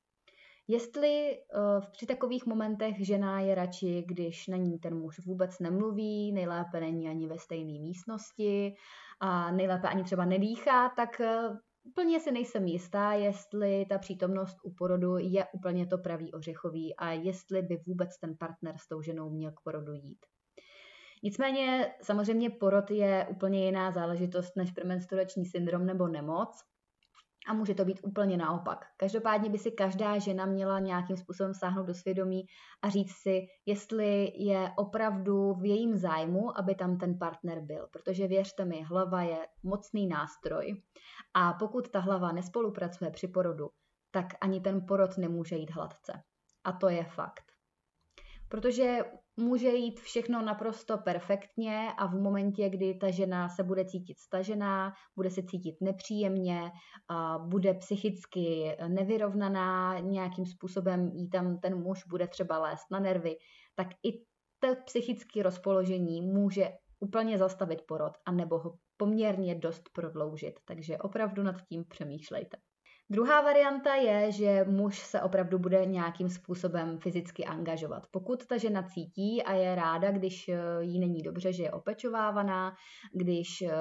Jestli 0.69 1.39
uh, 1.55 1.85
při 1.93 2.07
takových 2.07 2.47
momentech 2.47 3.07
žena 3.07 3.41
je 3.41 3.55
radši, 3.55 4.05
když 4.07 4.47
na 4.47 4.57
ní 4.57 4.79
ten 4.79 4.99
muž 4.99 5.21
vůbec 5.27 5.59
nemluví, 5.59 6.33
nejlépe 6.33 6.81
není 6.81 7.09
ani 7.09 7.27
ve 7.27 7.39
stejné 7.39 7.81
místnosti 7.81 8.75
a 9.21 9.51
nejlépe 9.51 9.89
ani 9.89 10.05
třeba 10.05 10.25
nedýchá, 10.25 10.89
tak 10.89 11.21
uh, 11.21 11.57
Úplně 11.85 12.21
si 12.21 12.33
nejsem 12.33 12.67
jistá, 12.67 13.13
jestli 13.13 13.87
ta 13.89 13.99
přítomnost 13.99 14.57
u 14.63 14.71
porodu 14.71 15.17
je 15.19 15.47
úplně 15.53 15.87
to 15.87 15.99
pravý 15.99 16.33
ořechový 16.33 16.97
a 16.97 17.11
jestli 17.11 17.63
by 17.63 17.77
vůbec 17.87 18.19
ten 18.19 18.37
partner 18.37 18.75
s 18.79 18.89
tou 18.89 19.03
ženou 19.03 19.31
měl 19.31 19.53
k 19.53 19.61
porodu 19.61 19.95
jít. 19.95 20.27
Nicméně 21.23 21.95
samozřejmě 22.03 22.51
porod 22.51 22.91
je 22.91 23.27
úplně 23.31 23.67
jiná 23.67 23.91
záležitost 23.91 24.57
než 24.57 24.71
premenstruační 24.71 25.45
syndrom 25.45 25.87
nebo 25.87 26.09
nemoc 26.09 26.65
a 27.49 27.55
může 27.55 27.75
to 27.75 27.85
být 27.85 28.01
úplně 28.03 28.37
naopak. 28.37 28.85
Každopádně 28.97 29.51
by 29.51 29.59
si 29.59 29.71
každá 29.71 30.19
žena 30.19 30.47
měla 30.47 30.79
nějakým 30.79 31.17
způsobem 31.17 31.55
sáhnout 31.55 31.87
do 31.87 31.95
svědomí 31.95 32.47
a 32.83 32.89
říct 32.89 33.13
si, 33.13 33.47
jestli 33.67 34.33
je 34.35 34.71
opravdu 34.77 35.55
v 35.55 35.65
jejím 35.65 35.97
zájmu, 35.97 36.59
aby 36.59 36.75
tam 36.75 36.99
ten 36.99 37.19
partner 37.19 37.61
byl. 37.61 37.89
Protože 37.93 38.29
věřte 38.29 38.65
mi, 38.65 38.83
hlava 38.83 39.23
je 39.23 39.47
mocný 39.63 40.07
nástroj 40.07 40.83
a 41.35 41.53
pokud 41.53 41.91
ta 41.91 42.01
hlava 42.01 42.33
nespolupracuje 42.33 43.11
při 43.11 43.29
porodu, 43.29 43.71
tak 44.11 44.27
ani 44.41 44.61
ten 44.61 44.87
porod 44.87 45.19
nemůže 45.19 45.57
jít 45.57 45.71
hladce. 45.71 46.23
A 46.65 46.73
to 46.73 46.89
je 46.89 47.05
fakt. 47.05 47.45
Protože 48.49 49.05
může 49.43 49.69
jít 49.69 50.01
všechno 50.01 50.43
naprosto 50.43 50.99
perfektně 50.99 51.93
a 51.99 52.07
v 52.07 52.15
momentě, 52.15 52.71
kdy 52.71 52.95
ta 52.95 53.11
žena 53.11 53.49
se 53.49 53.63
bude 53.63 53.85
cítit 53.85 54.19
stažená, 54.19 54.93
bude 55.17 55.31
se 55.31 55.43
cítit 55.43 55.77
nepříjemně, 55.81 56.71
bude 57.39 57.75
psychicky 57.75 58.77
nevyrovnaná, 58.89 59.99
nějakým 59.99 60.47
způsobem 60.47 61.09
jí 61.15 61.31
tam 61.31 61.59
ten 61.59 61.83
muž 61.83 62.05
bude 62.07 62.29
třeba 62.29 62.59
lézt 62.59 62.91
na 62.91 63.01
nervy, 63.01 63.37
tak 63.75 63.89
i 64.03 64.25
to 64.59 64.75
psychické 64.85 65.43
rozpoložení 65.43 66.21
může 66.21 66.71
úplně 67.01 67.39
zastavit 67.39 67.83
porod 67.87 68.13
a 68.27 68.33
nebo 68.33 68.59
ho 68.59 68.75
poměrně 68.97 69.55
dost 69.55 69.83
prodloužit. 69.93 70.55
Takže 70.65 70.99
opravdu 70.99 71.43
nad 71.43 71.57
tím 71.69 71.85
přemýšlejte. 71.85 72.57
Druhá 73.13 73.41
varianta 73.41 73.95
je, 73.95 74.33
že 74.33 74.65
muž 74.69 74.99
se 74.99 75.23
opravdu 75.23 75.59
bude 75.59 75.87
nějakým 75.87 76.29
způsobem 76.29 76.99
fyzicky 76.99 77.45
angažovat. 77.45 78.07
Pokud 78.11 78.47
ta 78.47 78.57
žena 78.57 78.83
cítí 78.83 79.43
a 79.43 79.53
je 79.53 79.75
ráda, 79.75 80.11
když 80.11 80.49
eh, 80.49 80.59
jí 80.81 81.01
není 81.01 81.23
dobře, 81.23 81.53
že 81.53 81.63
je 81.63 81.73
opečovávaná, 81.73 82.75
když 83.15 83.63
eh, 83.63 83.73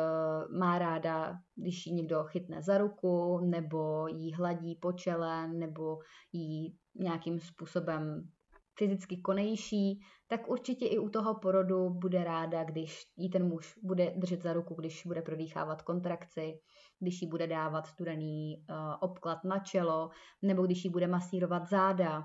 má 0.58 0.80
ráda, 0.80 1.38
když 1.56 1.86
ji 1.86 1.94
někdo 1.94 2.24
chytne 2.24 2.62
za 2.62 2.78
ruku, 2.78 3.40
nebo 3.40 4.08
jí 4.08 4.34
hladí 4.34 4.76
po 4.76 4.92
čele, 4.92 5.48
nebo 5.48 6.00
jí 6.34 6.76
nějakým 6.96 7.40
způsobem 7.40 8.30
fyzicky 8.78 9.18
konejší, 9.18 10.00
tak 10.28 10.50
určitě 10.50 10.88
i 10.88 11.00
u 11.00 11.10
toho 11.10 11.36
porodu 11.40 11.90
bude 11.90 12.24
ráda, 12.24 12.64
když 12.64 13.04
jí 13.18 13.30
ten 13.30 13.48
muž 13.48 13.76
bude 13.84 14.14
držet 14.16 14.42
za 14.42 14.54
ruku, 14.54 14.74
když 14.74 15.06
bude 15.06 15.22
prodýchávat 15.22 15.82
kontrakci, 15.82 16.60
když 17.02 17.22
jí 17.22 17.28
bude 17.28 17.48
dávat 17.48 17.88
studený 17.88 18.66
uh, 18.70 18.76
obklad 19.00 19.44
na 19.44 19.60
čelo, 19.60 20.10
nebo 20.42 20.66
když 20.66 20.84
jí 20.84 20.90
bude 20.90 21.08
masírovat 21.08 21.70
záda, 21.70 22.20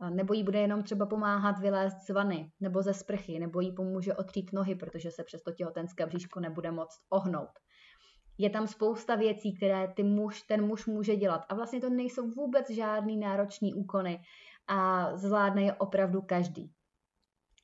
uh, 0.00 0.10
nebo 0.10 0.34
jí 0.34 0.44
bude 0.44 0.60
jenom 0.60 0.82
třeba 0.82 1.06
pomáhat 1.06 1.58
vylézt 1.58 2.06
z 2.06 2.10
vany, 2.10 2.50
nebo 2.60 2.82
ze 2.82 2.94
sprchy, 2.94 3.38
nebo 3.38 3.60
jí 3.60 3.72
pomůže 3.72 4.14
otřít 4.14 4.52
nohy, 4.52 4.74
protože 4.74 5.10
se 5.10 5.24
přes 5.24 5.42
to 5.42 5.52
těhotenské 5.52 6.06
bříško 6.06 6.40
nebude 6.40 6.70
moct 6.70 7.00
ohnout. 7.10 7.50
Je 8.38 8.50
tam 8.50 8.66
spousta 8.66 9.14
věcí, 9.14 9.56
které 9.56 9.88
ty 9.88 10.02
muž, 10.02 10.42
ten 10.42 10.66
muž 10.66 10.86
může 10.86 11.16
dělat. 11.16 11.44
A 11.48 11.54
vlastně 11.54 11.80
to 11.80 11.90
nejsou 11.90 12.30
vůbec 12.30 12.70
žádný 12.70 13.16
náročný 13.16 13.74
úkony 13.74 14.20
a 14.68 15.10
zvládne 15.16 15.62
je 15.62 15.74
opravdu 15.74 16.22
každý 16.22 16.75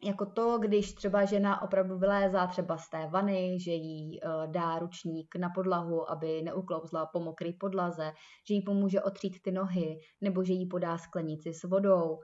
jako 0.02 0.26
to, 0.26 0.58
když 0.58 0.92
třeba 0.92 1.24
žena 1.24 1.62
opravdu 1.62 1.98
vylézá 1.98 2.46
třeba 2.46 2.76
z 2.76 2.90
té 2.90 3.06
vany, 3.06 3.58
že 3.60 3.70
jí 3.70 4.20
uh, 4.20 4.52
dá 4.52 4.78
ručník 4.78 5.36
na 5.36 5.50
podlahu, 5.54 6.10
aby 6.10 6.42
neuklouzla 6.42 7.06
po 7.06 7.20
mokré 7.20 7.50
podlaze, 7.60 8.12
že 8.48 8.54
jí 8.54 8.62
pomůže 8.62 9.00
otřít 9.00 9.42
ty 9.42 9.52
nohy, 9.52 10.00
nebo 10.20 10.44
že 10.44 10.52
jí 10.52 10.66
podá 10.66 10.98
sklenici 10.98 11.54
s 11.54 11.64
vodou, 11.64 12.18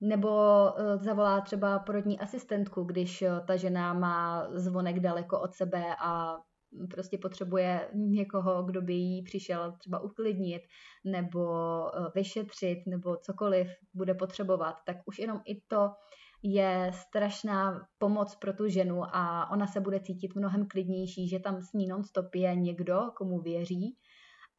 nebo 0.00 0.28
uh, 0.28 1.02
zavolá 1.02 1.40
třeba 1.40 1.78
porodní 1.78 2.20
asistentku, 2.20 2.84
když 2.84 3.22
uh, 3.22 3.46
ta 3.46 3.56
žena 3.56 3.92
má 3.92 4.48
zvonek 4.50 5.00
daleko 5.00 5.40
od 5.40 5.54
sebe 5.54 5.84
a 6.00 6.36
prostě 6.90 7.18
potřebuje 7.18 7.88
někoho, 7.94 8.62
kdo 8.62 8.82
by 8.82 8.94
jí 8.94 9.22
přišel 9.22 9.72
třeba 9.78 10.00
uklidnit 10.00 10.62
nebo 11.04 11.46
vyšetřit 12.14 12.78
nebo 12.86 13.16
cokoliv 13.16 13.68
bude 13.94 14.14
potřebovat, 14.14 14.74
tak 14.86 14.96
už 15.06 15.18
jenom 15.18 15.40
i 15.44 15.60
to 15.60 15.90
je 16.42 16.90
strašná 16.94 17.86
pomoc 17.98 18.36
pro 18.36 18.52
tu 18.52 18.68
ženu 18.68 19.02
a 19.04 19.50
ona 19.50 19.66
se 19.66 19.80
bude 19.80 20.00
cítit 20.00 20.34
mnohem 20.34 20.68
klidnější, 20.68 21.28
že 21.28 21.38
tam 21.38 21.62
s 21.62 21.72
ní 21.72 21.86
non-stop 21.86 22.34
je 22.34 22.54
někdo, 22.54 23.00
komu 23.16 23.40
věří 23.40 23.96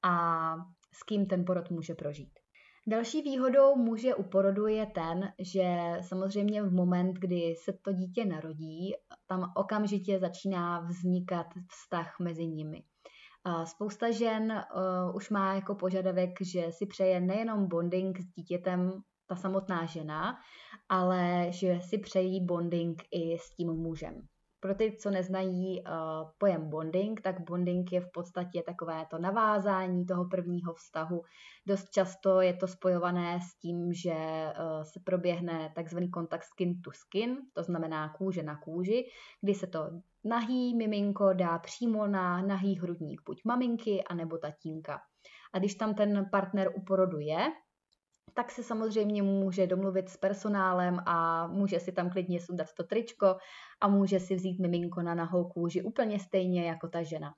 a 0.04 0.56
s 0.94 1.04
kým 1.04 1.26
ten 1.26 1.46
porod 1.46 1.70
může 1.70 1.96
prožít. 1.96 2.40
Další 2.88 3.22
výhodou 3.22 3.76
muže 3.76 4.16
u 4.16 4.24
porodu 4.24 4.68
je 4.68 4.86
ten, 4.86 5.34
že 5.40 5.98
samozřejmě 6.02 6.64
v 6.64 6.74
moment, 6.74 7.14
kdy 7.14 7.56
se 7.64 7.74
to 7.82 7.94
dítě 7.94 8.26
narodí, 8.26 8.94
tam 9.28 9.52
okamžitě 9.56 10.20
začíná 10.20 10.80
vznikat 10.80 11.48
vztah 11.70 12.16
mezi 12.20 12.48
nimi. 12.48 12.84
Spousta 13.64 14.12
žen 14.12 14.52
uh, 14.52 15.16
už 15.16 15.30
má 15.30 15.54
jako 15.54 15.76
požadavek, 15.76 16.30
že 16.42 16.68
si 16.72 16.86
přeje 16.86 17.22
nejenom 17.22 17.68
bonding 17.68 18.20
s 18.20 18.26
dítětem 18.26 18.92
ta 19.28 19.36
samotná 19.36 19.86
žena, 19.86 20.38
ale 20.90 21.48
že 21.50 21.80
si 21.82 21.98
přejí 21.98 22.46
bonding 22.46 23.04
i 23.12 23.38
s 23.38 23.56
tím 23.56 23.74
mužem. 23.74 24.22
Pro 24.60 24.76
ty, 24.76 24.98
co 25.00 25.10
neznají 25.10 25.82
uh, 25.82 25.88
pojem 26.38 26.70
bonding, 26.70 27.22
tak 27.22 27.42
bonding 27.42 27.92
je 27.92 28.02
v 28.02 28.12
podstatě 28.14 28.64
takové 28.66 29.06
to 29.10 29.18
navázání 29.18 30.06
toho 30.06 30.26
prvního 30.26 30.74
vztahu. 30.74 31.22
Dost 31.68 31.90
často 31.90 32.42
je 32.42 32.54
to 32.54 32.68
spojované 32.68 33.40
s 33.42 33.60
tím, 33.60 33.94
že 33.94 34.14
uh, 34.14 34.84
se 34.84 35.00
proběhne 35.04 35.72
takzvaný 35.76 36.10
kontakt 36.10 36.44
skin 36.44 36.82
to 36.82 36.92
skin, 36.92 37.38
to 37.54 37.64
znamená 37.64 38.10
kůže 38.10 38.44
na 38.44 38.60
kůži, 38.60 39.06
kdy 39.42 39.54
se 39.56 39.68
to 39.68 39.90
nahý 40.24 40.76
miminko 40.76 41.34
dá 41.34 41.60
přímo 41.60 42.08
na 42.08 42.42
nahý 42.42 42.80
hrudník 42.80 43.22
buď 43.26 43.42
maminky, 43.46 44.04
anebo 44.04 44.38
tatínka. 44.38 45.02
A 45.54 45.60
když 45.60 45.76
tam 45.76 45.94
ten 45.94 46.30
partner 46.32 46.72
u 46.76 46.82
porodu 46.82 47.20
je, 47.20 47.52
tak 48.34 48.52
se 48.52 48.64
samozřejmě 48.64 49.24
může 49.24 49.68
domluvit 49.68 50.10
s 50.10 50.18
personálem 50.18 51.00
a 51.06 51.48
může 51.48 51.80
si 51.80 51.92
tam 51.92 52.10
klidně 52.10 52.40
sundat 52.40 52.74
to 52.74 52.84
tričko 52.84 53.38
a 53.82 53.88
může 53.88 54.20
si 54.20 54.36
vzít 54.36 54.60
miminko 54.60 55.02
na 55.02 55.16
nahou 55.16 55.50
kůži 55.50 55.82
úplně 55.82 56.20
stejně 56.20 56.68
jako 56.68 56.88
ta 56.88 57.04
žena. 57.04 57.34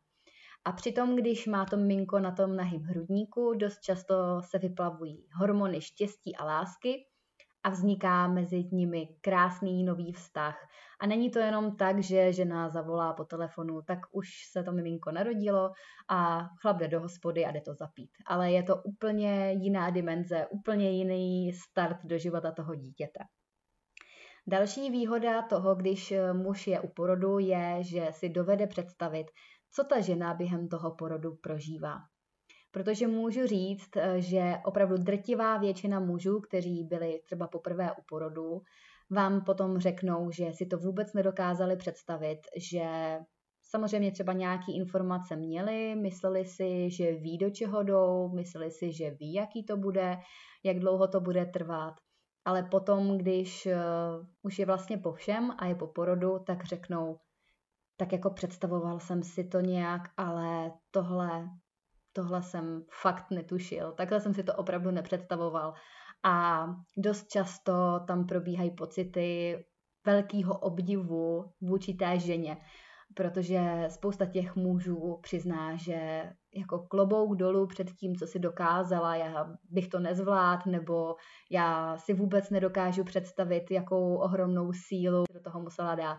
A 0.65 0.71
přitom, 0.71 1.15
když 1.15 1.47
má 1.47 1.65
to 1.65 1.77
miminko 1.77 2.19
na 2.19 2.31
tom 2.31 2.55
nahým 2.55 2.81
hrudníku, 2.81 3.53
dost 3.53 3.81
často 3.81 4.41
se 4.41 4.59
vyplavují 4.59 5.27
hormony 5.33 5.81
štěstí 5.81 6.35
a 6.35 6.45
lásky 6.45 7.05
a 7.65 7.69
vzniká 7.69 8.27
mezi 8.27 8.63
nimi 8.71 9.09
krásný 9.21 9.83
nový 9.83 10.13
vztah. 10.13 10.67
A 10.99 11.07
není 11.07 11.31
to 11.31 11.39
jenom 11.39 11.75
tak, 11.75 12.03
že 12.03 12.33
žena 12.33 12.69
zavolá 12.69 13.13
po 13.13 13.23
telefonu, 13.23 13.81
tak 13.81 13.99
už 14.11 14.27
se 14.51 14.63
to 14.63 14.71
miminko 14.71 15.11
narodilo 15.11 15.71
a 16.09 16.49
chlap 16.61 16.77
jde 16.77 16.87
do 16.87 16.99
hospody 16.99 17.45
a 17.45 17.51
jde 17.51 17.61
to 17.61 17.73
zapít. 17.73 18.09
Ale 18.25 18.51
je 18.51 18.63
to 18.63 18.75
úplně 18.75 19.51
jiná 19.51 19.89
dimenze, 19.89 20.47
úplně 20.49 20.91
jiný 20.91 21.53
start 21.53 21.97
do 22.03 22.17
života 22.17 22.51
toho 22.51 22.75
dítěte. 22.75 23.19
Další 24.47 24.89
výhoda 24.89 25.41
toho, 25.41 25.75
když 25.75 26.13
muž 26.33 26.67
je 26.67 26.79
u 26.79 26.87
porodu, 26.87 27.39
je, 27.39 27.77
že 27.83 28.07
si 28.11 28.29
dovede 28.29 28.67
představit, 28.67 29.27
co 29.71 29.83
ta 29.83 29.99
žena 29.99 30.33
během 30.33 30.67
toho 30.67 30.95
porodu 30.95 31.35
prožívá. 31.35 31.97
Protože 32.75 33.07
můžu 33.07 33.47
říct, 33.47 33.89
že 34.15 34.53
opravdu 34.65 34.97
drtivá 34.97 35.57
většina 35.57 35.99
mužů, 35.99 36.39
kteří 36.39 36.83
byli 36.83 37.21
třeba 37.25 37.47
poprvé 37.47 37.91
u 37.91 38.01
porodu, 38.09 38.61
vám 39.09 39.43
potom 39.43 39.79
řeknou, 39.79 40.31
že 40.31 40.53
si 40.53 40.65
to 40.65 40.77
vůbec 40.77 41.13
nedokázali 41.13 41.75
představit, 41.75 42.39
že 42.57 43.17
samozřejmě 43.63 44.11
třeba 44.11 44.33
nějaký 44.33 44.77
informace 44.77 45.35
měli, 45.35 45.95
mysleli 45.95 46.45
si, 46.45 46.89
že 46.89 47.11
ví, 47.11 47.37
do 47.37 47.49
čeho 47.49 47.83
jdou, 47.83 48.29
mysleli 48.29 48.71
si, 48.71 48.93
že 48.93 49.11
ví, 49.11 49.33
jaký 49.33 49.63
to 49.63 49.77
bude, 49.77 50.17
jak 50.63 50.79
dlouho 50.79 51.07
to 51.07 51.19
bude 51.19 51.45
trvat, 51.45 51.93
ale 52.45 52.63
potom, 52.63 53.17
když 53.17 53.65
uh, 53.65 53.73
už 54.41 54.59
je 54.59 54.65
vlastně 54.65 54.97
po 54.97 55.13
všem 55.13 55.51
a 55.57 55.65
je 55.65 55.75
po 55.75 55.87
porodu, 55.87 56.39
tak 56.39 56.65
řeknou, 56.65 57.17
tak 57.97 58.13
jako 58.13 58.29
představoval 58.29 58.99
jsem 58.99 59.23
si 59.23 59.43
to 59.43 59.59
nějak, 59.59 60.01
ale 60.17 60.71
tohle, 60.91 61.49
tohle 62.15 62.43
jsem 62.43 62.83
fakt 63.01 63.31
netušil. 63.31 63.91
Takhle 63.91 64.19
jsem 64.19 64.33
si 64.33 64.43
to 64.43 64.53
opravdu 64.53 64.91
nepředstavoval 64.91 65.73
a 66.23 66.65
dost 66.97 67.27
často 67.27 67.99
tam 68.07 68.25
probíhají 68.25 68.71
pocity 68.71 69.57
velkého 70.05 70.57
obdivu 70.57 71.45
vůči 71.61 71.93
té 71.93 72.19
ženě, 72.19 72.57
protože 73.13 73.85
spousta 73.87 74.25
těch 74.25 74.55
mužů 74.55 75.19
přizná, 75.21 75.75
že 75.75 76.29
jako 76.55 76.79
klobouk 76.79 77.37
dolů 77.37 77.67
před 77.67 77.91
tím, 77.91 78.15
co 78.15 78.27
si 78.27 78.39
dokázala, 78.39 79.15
já 79.15 79.47
bych 79.69 79.87
to 79.87 79.99
nezvlád, 79.99 80.65
nebo 80.65 81.15
já 81.51 81.97
si 81.97 82.13
vůbec 82.13 82.49
nedokážu 82.49 83.03
představit, 83.03 83.71
jakou 83.71 84.15
ohromnou 84.15 84.73
sílu 84.73 85.23
do 85.33 85.39
toho 85.39 85.59
musela 85.59 85.95
dát. 85.95 86.17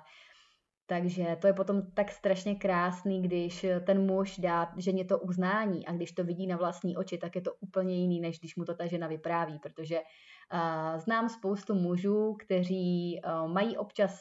Takže 0.88 1.37
to 1.40 1.46
je 1.46 1.53
potom 1.53 1.83
tak 1.94 2.11
strašně 2.11 2.55
krásný, 2.55 3.22
když 3.22 3.66
ten 3.87 4.07
muž 4.07 4.38
dá 4.38 4.72
ženě 4.77 5.05
to 5.05 5.18
uznání 5.18 5.87
a 5.87 5.92
když 5.92 6.12
to 6.12 6.25
vidí 6.25 6.46
na 6.46 6.57
vlastní 6.57 6.96
oči, 6.96 7.18
tak 7.18 7.35
je 7.35 7.40
to 7.40 7.55
úplně 7.55 7.96
jiný, 7.96 8.20
než 8.20 8.38
když 8.38 8.57
mu 8.57 8.64
to 8.64 8.75
ta 8.75 8.87
žena 8.87 9.07
vypráví, 9.07 9.59
protože 9.59 10.01
uh, 10.01 10.99
znám 10.99 11.29
spoustu 11.29 11.75
mužů, 11.75 12.37
kteří 12.44 13.20
uh, 13.25 13.53
mají 13.53 13.77
občas 13.77 14.18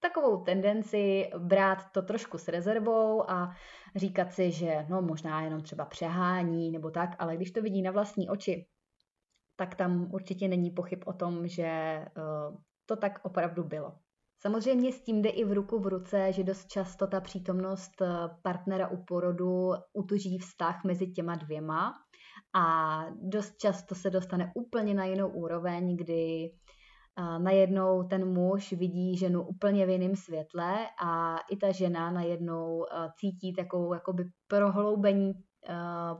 takovou 0.00 0.44
tendenci 0.44 1.30
brát 1.38 1.78
to 1.92 2.02
trošku 2.02 2.38
s 2.38 2.48
rezervou 2.48 3.30
a 3.30 3.50
říkat 3.96 4.32
si, 4.32 4.50
že 4.50 4.86
no 4.88 5.02
možná 5.02 5.42
jenom 5.42 5.62
třeba 5.62 5.84
přehání 5.84 6.70
nebo 6.70 6.90
tak, 6.90 7.16
ale 7.18 7.36
když 7.36 7.50
to 7.50 7.62
vidí 7.62 7.82
na 7.82 7.90
vlastní 7.90 8.28
oči, 8.28 8.66
tak 9.56 9.74
tam 9.74 10.08
určitě 10.14 10.48
není 10.48 10.70
pochyb 10.70 11.02
o 11.06 11.12
tom, 11.12 11.48
že 11.48 12.04
uh, 12.16 12.56
to 12.86 12.96
tak 12.96 13.20
opravdu 13.22 13.64
bylo. 13.64 14.01
Samozřejmě 14.42 14.92
s 14.92 15.00
tím 15.00 15.22
jde 15.22 15.30
i 15.30 15.44
v 15.44 15.52
ruku 15.52 15.78
v 15.78 15.86
ruce, 15.86 16.32
že 16.32 16.44
dost 16.44 16.66
často 16.68 17.06
ta 17.06 17.20
přítomnost 17.20 18.02
eh, 18.02 18.06
partnera 18.42 18.88
u 18.88 19.04
porodu 19.04 19.70
utuží 19.92 20.38
vztah 20.38 20.84
mezi 20.84 21.06
těma 21.06 21.36
dvěma 21.36 21.94
a 22.54 23.04
dost 23.20 23.56
často 23.56 23.94
se 23.94 24.10
dostane 24.10 24.52
úplně 24.54 24.94
na 24.94 25.04
jinou 25.04 25.28
úroveň, 25.28 25.96
kdy 25.96 26.50
eh, 26.50 27.38
najednou 27.38 28.02
ten 28.02 28.32
muž 28.32 28.72
vidí 28.72 29.16
ženu 29.16 29.42
úplně 29.42 29.86
v 29.86 29.88
jiném 29.88 30.16
světle 30.16 30.86
a 31.04 31.38
i 31.50 31.56
ta 31.56 31.72
žena 31.72 32.10
najednou 32.10 32.84
eh, 32.84 33.08
cítí 33.16 33.54
takovou 33.54 33.94
jakoby 33.94 34.24
prohloubení, 34.48 35.32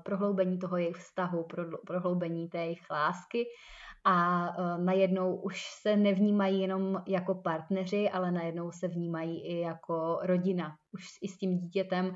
prohloubení 0.04 0.58
toho 0.58 0.76
jejich 0.76 0.96
vztahu, 0.96 1.46
prohloubení 1.86 2.48
té 2.48 2.58
jejich 2.58 2.90
lásky 2.90 3.44
a 4.04 4.48
uh, 4.58 4.84
najednou 4.84 5.36
už 5.36 5.62
se 5.82 5.96
nevnímají 5.96 6.60
jenom 6.60 7.02
jako 7.06 7.34
partneři, 7.34 8.10
ale 8.10 8.32
najednou 8.32 8.70
se 8.72 8.88
vnímají 8.88 9.46
i 9.46 9.60
jako 9.60 10.18
rodina, 10.22 10.74
už 10.92 11.04
i 11.22 11.28
s 11.28 11.38
tím 11.38 11.58
dítětem 11.58 12.14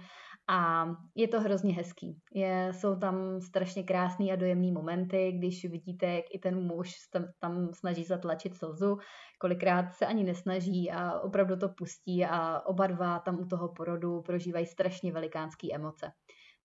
a 0.49 0.87
je 1.15 1.29
to 1.29 1.41
hrozně 1.41 1.75
hezký. 1.75 2.19
Je, 2.35 2.73
jsou 2.73 2.97
tam 2.97 3.41
strašně 3.41 3.83
krásný 3.83 4.33
a 4.33 4.37
dojemný 4.37 4.73
momenty, 4.73 5.33
když 5.33 5.65
vidíte, 5.65 6.07
jak 6.07 6.25
i 6.35 6.39
ten 6.39 6.63
muž 6.63 6.91
tam, 7.13 7.25
tam 7.39 7.69
snaží 7.75 8.05
zatlačit 8.05 8.57
slzu, 8.57 8.99
kolikrát 9.41 9.95
se 9.95 10.07
ani 10.07 10.25
nesnaží 10.25 10.91
a 10.91 11.21
opravdu 11.21 11.57
to 11.57 11.69
pustí 11.69 12.25
a 12.25 12.61
oba 12.67 12.87
dva 12.87 13.19
tam 13.19 13.41
u 13.41 13.47
toho 13.47 13.69
porodu 13.69 14.23
prožívají 14.23 14.67
strašně 14.67 15.13
velikánský 15.13 15.75
emoce. 15.75 16.13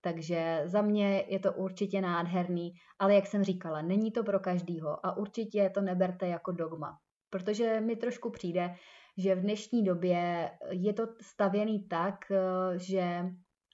Takže 0.04 0.62
za 0.64 0.82
mě 0.82 1.24
je 1.28 1.38
to 1.38 1.52
určitě 1.52 2.00
nádherný, 2.00 2.72
ale 2.98 3.14
jak 3.14 3.26
jsem 3.26 3.44
říkala, 3.44 3.82
není 3.82 4.12
to 4.12 4.24
pro 4.24 4.40
každýho 4.40 5.06
a 5.06 5.16
určitě 5.16 5.70
to 5.74 5.80
neberte 5.80 6.26
jako 6.28 6.52
dogma. 6.52 6.98
Protože 7.30 7.80
mi 7.80 7.96
trošku 7.96 8.30
přijde, 8.30 8.74
že 9.18 9.34
v 9.34 9.40
dnešní 9.40 9.84
době 9.84 10.50
je 10.70 10.92
to 10.92 11.06
stavěný 11.20 11.88
tak, 11.88 12.14
že 12.76 13.24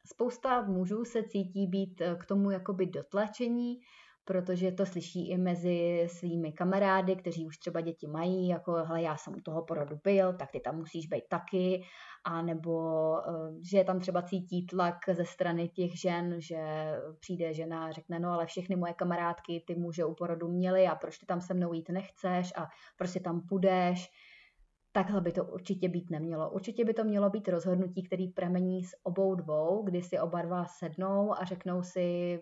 spousta 0.07 0.63
mužů 0.63 1.05
se 1.05 1.23
cítí 1.23 1.67
být 1.67 2.03
k 2.19 2.27
tomu 2.27 2.51
jakoby 2.51 2.87
dotlačení, 2.87 3.81
protože 4.29 4.73
to 4.73 4.87
slyší 4.87 5.31
i 5.31 5.39
mezi 5.39 6.07
svými 6.11 6.53
kamarády, 6.53 7.17
kteří 7.17 7.47
už 7.47 7.59
třeba 7.59 7.81
děti 7.81 8.07
mají, 8.07 8.49
jako 8.49 8.73
hele, 8.73 9.03
já 9.03 9.17
jsem 9.17 9.35
toho 9.41 9.63
porodu 9.63 9.99
byl, 10.05 10.33
tak 10.33 10.51
ty 10.51 10.61
tam 10.61 10.77
musíš 10.77 11.07
být 11.07 11.25
taky, 11.29 11.83
a 12.25 12.43
nebo 12.43 12.83
eh, 13.19 13.33
že 13.71 13.85
tam 13.85 14.01
třeba 14.01 14.23
cítí 14.23 14.67
tlak 14.67 14.97
ze 15.13 15.25
strany 15.25 15.69
těch 15.69 16.01
žen, 16.01 16.35
že 16.39 16.59
přijde 17.21 17.55
žena 17.55 17.85
a 17.85 17.91
řekne, 17.91 18.19
no 18.19 18.31
ale 18.31 18.47
všechny 18.47 18.77
moje 18.77 18.95
kamarádky 18.95 19.65
ty 19.67 19.75
muže 19.75 20.05
u 20.05 20.15
porodu 20.15 20.49
měly 20.49 20.87
a 20.87 20.95
proč 20.95 21.19
ty 21.19 21.27
tam 21.27 21.41
se 21.41 21.55
mnou 21.55 21.73
jít 21.73 21.89
nechceš 21.89 22.53
a 22.57 22.67
proč 22.99 23.11
si 23.11 23.21
tam 23.21 23.41
půjdeš. 23.49 24.11
Takhle 24.93 25.21
by 25.21 25.33
to 25.33 25.45
určitě 25.45 25.89
být 25.89 26.11
nemělo. 26.11 26.51
Určitě 26.51 26.85
by 26.85 26.95
to 26.95 27.05
mělo 27.05 27.31
být 27.31 27.49
rozhodnutí, 27.49 28.03
který 28.03 28.29
pramení 28.29 28.85
z 28.85 28.95
obou 29.03 29.35
dvou, 29.35 29.83
kdy 29.85 30.03
si 30.03 30.19
oba 30.19 30.43
dva 30.43 30.65
sednou 30.65 31.33
a 31.33 31.45
řeknou 31.45 31.83
si, 31.83 32.39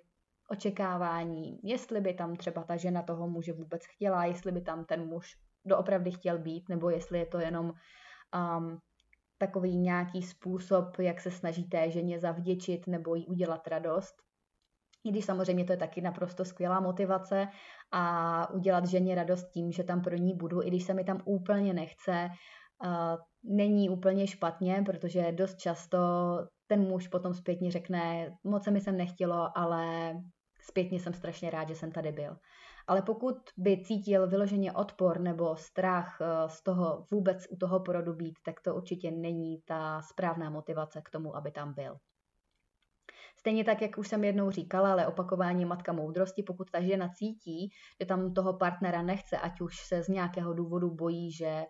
očekávání, 0.51 1.59
jestli 1.63 2.01
by 2.01 2.15
tam 2.15 2.37
třeba 2.37 2.65
ta 2.65 2.77
žena 2.77 3.03
toho 3.03 3.29
muže 3.29 3.53
vůbec 3.53 3.83
chtěla, 3.85 4.25
jestli 4.25 4.53
by 4.53 4.61
tam 4.61 4.85
ten 4.85 5.07
muž 5.07 5.37
doopravdy 5.65 6.11
chtěl 6.11 6.39
být, 6.39 6.69
nebo 6.69 6.91
jestli 6.91 7.19
je 7.19 7.27
to 7.27 7.39
jenom 7.39 7.73
um, 8.57 8.79
takový 9.39 9.77
nějaký 9.77 10.23
způsob, 10.23 10.99
jak 10.99 11.21
se 11.21 11.31
snaží 11.31 11.69
té 11.69 11.91
ženě 11.91 12.21
zavděčit 12.21 12.87
nebo 12.87 13.15
jí 13.15 13.27
udělat 13.27 13.67
radost. 13.67 14.15
I 15.05 15.11
když 15.11 15.25
samozřejmě 15.25 15.65
to 15.65 15.73
je 15.73 15.77
taky 15.77 16.01
naprosto 16.01 16.45
skvělá 16.45 16.81
motivace 16.81 17.49
a 17.93 18.51
udělat 18.51 18.87
ženě 18.87 19.15
radost 19.15 19.51
tím, 19.51 19.73
že 19.73 19.85
tam 19.85 20.03
pro 20.03 20.17
ní 20.17 20.35
budu, 20.37 20.63
i 20.63 20.67
když 20.67 20.85
se 20.85 20.95
mi 20.95 21.05
tam 21.05 21.21
úplně 21.25 21.75
nechce, 21.75 22.29
uh, 22.85 23.17
není 23.45 23.91
úplně 23.91 24.27
špatně, 24.27 24.83
protože 24.87 25.33
dost 25.33 25.59
často 25.59 25.99
ten 26.67 26.81
muž 26.81 27.09
potom 27.09 27.35
zpětně 27.35 27.71
řekne, 27.71 28.31
moc 28.45 28.65
se 28.65 28.71
mi 28.71 28.81
sem 28.81 28.97
nechtělo, 28.97 29.59
ale 29.59 30.15
zpětně 30.67 31.01
jsem 31.01 31.15
strašně 31.15 31.51
rád, 31.51 31.69
že 31.69 31.75
jsem 31.75 31.93
tady 31.93 32.13
byl. 32.13 32.37
Ale 32.87 33.03
pokud 33.03 33.37
by 33.57 33.83
cítil 33.85 34.29
vyloženě 34.29 34.73
odpor 34.73 35.21
nebo 35.21 35.57
strach 35.57 36.19
eh, 36.21 36.49
z 36.49 36.63
toho 36.63 37.07
vůbec 37.11 37.47
u 37.51 37.57
toho 37.57 37.81
porodu 37.81 38.15
být, 38.15 38.39
tak 38.45 38.61
to 38.61 38.75
určitě 38.75 39.11
není 39.11 39.63
ta 39.65 40.03
správná 40.03 40.51
motivace 40.51 41.03
k 41.05 41.11
tomu, 41.11 41.37
aby 41.37 41.51
tam 41.51 41.75
byl. 41.75 41.99
Stejně 43.39 43.65
tak, 43.65 43.83
jak 43.83 43.99
už 43.99 44.09
jsem 44.09 44.25
jednou 44.25 44.51
říkala, 44.51 44.93
ale 44.93 45.07
opakování 45.07 45.65
matka 45.65 45.93
moudrosti, 45.93 46.43
pokud 46.43 46.71
ta 46.71 46.81
žena 46.81 47.09
cítí, 47.09 47.71
že 48.01 48.07
tam 48.07 48.35
toho 48.35 48.53
partnera 48.53 49.03
nechce, 49.03 49.39
ať 49.39 49.61
už 49.61 49.87
se 49.87 50.03
z 50.03 50.09
nějakého 50.09 50.55
důvodu 50.55 50.95
bojí, 50.95 51.33
že 51.33 51.65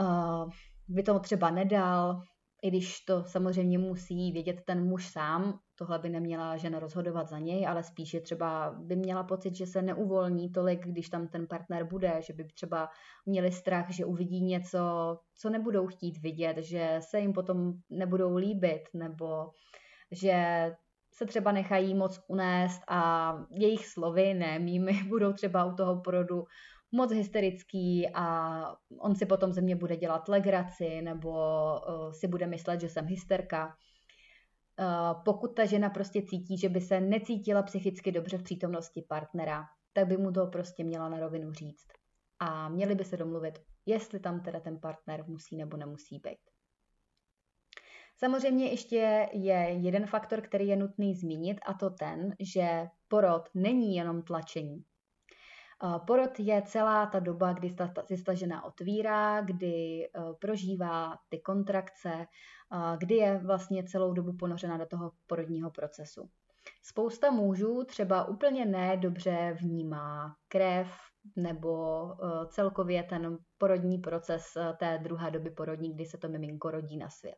uh, 0.00 0.50
by 0.88 1.02
to 1.02 1.18
třeba 1.18 1.50
nedal, 1.50 2.22
i 2.62 2.68
když 2.68 3.00
to 3.00 3.24
samozřejmě 3.24 3.78
musí 3.78 4.32
vědět 4.32 4.60
ten 4.66 4.84
muž 4.84 5.08
sám, 5.08 5.58
tohle 5.74 5.98
by 5.98 6.08
neměla 6.08 6.56
žena 6.56 6.78
rozhodovat 6.78 7.28
za 7.28 7.38
něj, 7.38 7.66
ale 7.66 7.82
spíše 7.82 8.20
třeba 8.20 8.74
by 8.78 8.96
měla 8.96 9.22
pocit, 9.24 9.54
že 9.54 9.66
se 9.66 9.82
neuvolní 9.82 10.52
tolik, 10.52 10.86
když 10.86 11.08
tam 11.08 11.28
ten 11.28 11.46
partner 11.46 11.84
bude, 11.84 12.20
že 12.26 12.32
by 12.32 12.44
třeba 12.44 12.88
měli 13.26 13.52
strach, 13.52 13.90
že 13.90 14.04
uvidí 14.04 14.44
něco, 14.44 14.78
co 15.34 15.50
nebudou 15.50 15.86
chtít 15.86 16.18
vidět, 16.18 16.56
že 16.56 16.96
se 17.00 17.20
jim 17.20 17.32
potom 17.32 17.72
nebudou 17.90 18.36
líbit, 18.36 18.82
nebo 18.94 19.50
že 20.10 20.70
se 21.14 21.26
třeba 21.26 21.52
nechají 21.52 21.94
moc 21.94 22.20
unést 22.28 22.82
a 22.88 23.32
jejich 23.50 23.86
slovy, 23.86 24.34
ne 24.34 24.58
mými, 24.58 25.04
budou 25.08 25.32
třeba 25.32 25.64
u 25.64 25.74
toho 25.74 26.00
porodu 26.00 26.44
moc 26.92 27.12
hysterický 27.12 28.08
a 28.14 28.76
on 28.98 29.14
si 29.14 29.26
potom 29.26 29.52
ze 29.52 29.60
mě 29.60 29.76
bude 29.76 29.96
dělat 29.96 30.28
legraci 30.28 31.02
nebo 31.02 31.30
uh, 31.30 32.12
si 32.12 32.28
bude 32.28 32.46
myslet, 32.46 32.80
že 32.80 32.88
jsem 32.88 33.06
hysterka. 33.06 33.66
Uh, 33.66 35.22
pokud 35.24 35.48
ta 35.48 35.64
žena 35.64 35.90
prostě 35.90 36.22
cítí, 36.22 36.58
že 36.58 36.68
by 36.68 36.80
se 36.80 37.00
necítila 37.00 37.62
psychicky 37.62 38.12
dobře 38.12 38.38
v 38.38 38.42
přítomnosti 38.42 39.02
partnera, 39.08 39.64
tak 39.92 40.06
by 40.06 40.16
mu 40.16 40.32
to 40.32 40.46
prostě 40.46 40.84
měla 40.84 41.08
na 41.08 41.20
rovinu 41.20 41.52
říct. 41.52 41.86
A 42.38 42.68
měli 42.68 42.94
by 42.94 43.04
se 43.04 43.16
domluvit, 43.16 43.58
jestli 43.86 44.20
tam 44.20 44.40
teda 44.40 44.60
ten 44.60 44.80
partner 44.80 45.24
musí 45.26 45.56
nebo 45.56 45.76
nemusí 45.76 46.18
být. 46.18 46.38
Samozřejmě 48.16 48.70
ještě 48.70 49.28
je 49.32 49.54
jeden 49.68 50.06
faktor, 50.06 50.40
který 50.40 50.68
je 50.68 50.76
nutný 50.76 51.14
zmínit, 51.14 51.60
a 51.66 51.74
to 51.74 51.90
ten, 51.90 52.34
že 52.40 52.86
porod 53.08 53.48
není 53.54 53.96
jenom 53.96 54.22
tlačení. 54.22 54.84
Porod 56.06 56.40
je 56.40 56.62
celá 56.62 57.06
ta 57.06 57.20
doba, 57.20 57.52
kdy 57.52 57.76
se 58.16 58.24
ta 58.24 58.34
žena 58.34 58.64
otvírá, 58.64 59.40
kdy 59.40 60.04
e, 60.04 60.08
prožívá 60.38 61.18
ty 61.28 61.38
kontrakce, 61.38 62.26
kdy 62.98 63.14
je 63.14 63.38
vlastně 63.38 63.84
celou 63.84 64.12
dobu 64.12 64.32
ponořena 64.32 64.76
do 64.76 64.86
toho 64.86 65.12
porodního 65.26 65.70
procesu. 65.70 66.30
Spousta 66.82 67.30
mužů 67.30 67.84
třeba 67.84 68.24
úplně 68.24 68.66
nedobře 68.66 69.56
vnímá 69.60 70.36
krev 70.48 70.88
nebo 71.36 72.04
e, 72.12 72.46
celkově 72.46 73.02
ten 73.02 73.38
porodní 73.58 73.98
proces 73.98 74.56
e, 74.56 74.72
té 74.72 74.98
druhé 75.02 75.30
doby 75.30 75.50
porodní, 75.50 75.94
kdy 75.94 76.04
se 76.04 76.18
to 76.18 76.28
miminko 76.28 76.70
rodí 76.70 76.96
na 76.96 77.10
svět. 77.10 77.36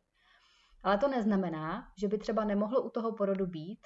Ale 0.83 0.97
to 0.97 1.07
neznamená, 1.07 1.87
že 1.97 2.07
by 2.07 2.17
třeba 2.17 2.43
nemohlo 2.43 2.81
u 2.81 2.89
toho 2.89 3.13
porodu 3.13 3.45
být 3.47 3.79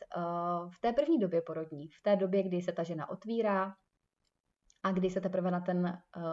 v 0.70 0.82
té 0.82 0.94
první 0.94 1.20
době 1.20 1.42
porodní, 1.42 1.88
v 1.88 2.04
té 2.04 2.16
době, 2.16 2.44
kdy 2.44 2.62
se 2.62 2.72
ta 2.72 2.84
žena 2.84 3.10
otvírá, 3.10 3.76
a 4.84 4.92
kdy 4.92 5.10
se 5.10 5.22
teprve 5.22 5.52
na 5.52 5.60
ten 5.60 6.02
uh, 6.18 6.24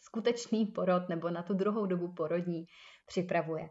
skutečný 0.00 0.66
porod 0.66 1.08
nebo 1.08 1.30
na 1.30 1.42
tu 1.42 1.54
druhou 1.54 1.86
dobu 1.86 2.12
porodní 2.12 2.64
připravuje. 3.06 3.70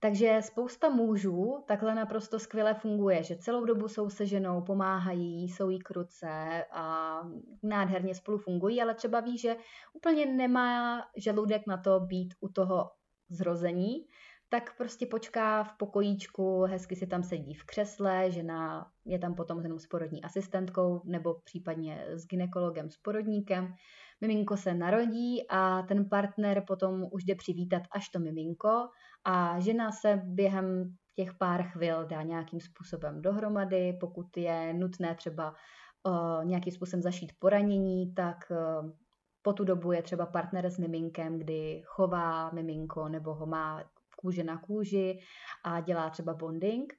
Takže 0.00 0.38
spousta 0.42 0.88
mužů 0.88 1.64
takhle 1.68 1.94
naprosto 1.94 2.38
skvěle 2.38 2.74
funguje, 2.74 3.22
že 3.22 3.36
celou 3.36 3.64
dobu 3.64 3.88
jsou 3.88 4.10
se 4.10 4.26
ženou, 4.26 4.62
pomáhají, 4.62 5.48
jsou 5.48 5.70
jí 5.70 5.78
kruce 5.78 6.64
a 6.72 7.20
nádherně 7.62 8.14
spolu 8.14 8.38
fungují, 8.38 8.82
ale 8.82 8.94
třeba 8.94 9.20
ví, 9.20 9.38
že 9.38 9.56
úplně 9.92 10.26
nemá 10.26 11.02
žaludek 11.16 11.66
na 11.66 11.76
to 11.76 12.00
být 12.00 12.34
u 12.40 12.48
toho 12.48 12.90
zrození, 13.30 14.06
tak 14.54 14.76
prostě 14.76 15.06
počká 15.06 15.64
v 15.64 15.72
pokojíčku, 15.78 16.62
hezky 16.62 16.96
si 16.96 17.06
tam 17.06 17.22
sedí 17.22 17.54
v 17.54 17.64
křesle, 17.64 18.30
žena 18.30 18.86
je 19.04 19.18
tam 19.18 19.34
potom 19.34 19.62
jenom 19.62 19.78
s 19.78 19.86
porodní 19.86 20.22
asistentkou 20.22 21.02
nebo 21.04 21.34
případně 21.44 22.04
s 22.08 22.26
ginekologem, 22.26 22.90
s 22.90 22.96
porodníkem. 22.96 23.74
Miminko 24.20 24.56
se 24.56 24.74
narodí 24.74 25.48
a 25.50 25.82
ten 25.82 26.08
partner 26.08 26.64
potom 26.66 27.06
už 27.12 27.24
jde 27.24 27.34
přivítat 27.34 27.82
až 27.90 28.08
to 28.08 28.18
miminko 28.18 28.88
a 29.24 29.60
žena 29.60 29.92
se 29.92 30.20
během 30.24 30.94
těch 31.16 31.34
pár 31.34 31.62
chvil 31.62 32.06
dá 32.06 32.22
nějakým 32.22 32.60
způsobem 32.60 33.22
dohromady, 33.22 33.96
pokud 34.00 34.36
je 34.36 34.74
nutné 34.74 35.14
třeba 35.14 35.54
uh, 36.06 36.44
nějakým 36.44 36.72
způsobem 36.72 37.02
zašít 37.02 37.32
poranění, 37.38 38.14
tak 38.14 38.36
uh, 38.50 38.90
po 39.42 39.52
tu 39.52 39.64
dobu 39.64 39.92
je 39.92 40.02
třeba 40.02 40.26
partner 40.26 40.70
s 40.70 40.78
miminkem, 40.78 41.38
kdy 41.38 41.82
chová 41.84 42.50
miminko 42.50 43.08
nebo 43.08 43.34
ho 43.34 43.46
má 43.46 43.84
kůže 44.24 44.44
na 44.44 44.58
kůži 44.58 45.18
a 45.64 45.80
dělá 45.80 46.10
třeba 46.10 46.34
bonding. 46.34 46.92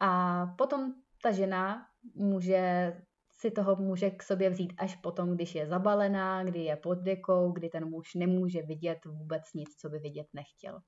A 0.00 0.46
potom 0.58 0.92
ta 1.22 1.32
žena 1.32 1.86
může 2.14 2.92
si 3.40 3.50
toho 3.50 3.76
může 3.76 4.10
k 4.10 4.22
sobě 4.22 4.50
vzít 4.50 4.72
až 4.78 4.96
potom, 4.96 5.34
když 5.34 5.54
je 5.54 5.66
zabalená, 5.66 6.44
kdy 6.44 6.60
je 6.64 6.76
pod 6.76 6.94
dekou, 6.94 7.52
kdy 7.52 7.68
ten 7.68 7.88
muž 7.88 8.14
nemůže 8.14 8.62
vidět 8.62 8.98
vůbec 9.04 9.42
nic, 9.54 9.76
co 9.76 9.88
by 9.88 9.98
vidět 9.98 10.26
nechtěl. 10.32 10.78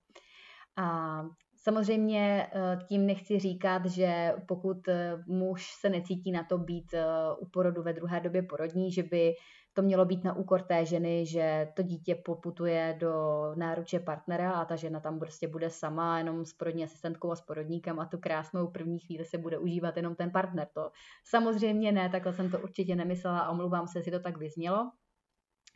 A 0.76 1.22
samozřejmě 1.56 2.50
eh, 2.52 2.78
tím 2.88 3.06
nechci 3.06 3.38
říkat, 3.38 3.86
že 3.86 4.34
pokud 4.48 4.88
eh, 4.88 5.24
muž 5.26 5.70
se 5.80 5.88
necítí 5.88 6.32
na 6.32 6.44
to 6.44 6.58
být 6.58 6.94
eh, 6.94 7.04
u 7.38 7.46
porodu 7.48 7.82
ve 7.82 7.92
druhé 7.92 8.20
době 8.20 8.42
porodní, 8.42 8.92
že 8.92 9.02
by 9.02 9.34
to 9.74 9.82
mělo 9.82 10.04
být 10.04 10.24
na 10.24 10.36
úkor 10.36 10.62
té 10.62 10.84
ženy, 10.84 11.26
že 11.26 11.68
to 11.74 11.82
dítě 11.82 12.14
poputuje 12.14 12.96
do 13.00 13.14
náruče 13.54 14.00
partnera 14.00 14.52
a 14.52 14.64
ta 14.64 14.76
žena 14.76 15.00
tam 15.00 15.18
prostě 15.18 15.48
bude 15.48 15.70
sama 15.70 16.18
jenom 16.18 16.44
s 16.44 16.52
porodní 16.52 16.84
asistentkou 16.84 17.30
a 17.30 17.36
s 17.36 17.40
porodníkem 17.40 18.00
a 18.00 18.06
tu 18.06 18.18
krásnou 18.18 18.66
první 18.66 18.98
chvíli 18.98 19.24
se 19.24 19.38
bude 19.38 19.58
užívat 19.58 19.96
jenom 19.96 20.14
ten 20.14 20.30
partner. 20.30 20.68
To 20.74 20.90
samozřejmě 21.24 21.92
ne, 21.92 22.08
takhle 22.08 22.32
jsem 22.32 22.50
to 22.50 22.58
určitě 22.58 22.96
nemyslela 22.96 23.38
a 23.38 23.50
omlouvám 23.50 23.88
se, 23.88 23.98
jestli 23.98 24.12
to 24.12 24.20
tak 24.20 24.38
vyznělo. 24.38 24.90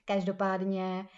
Každopádně 0.05 1.09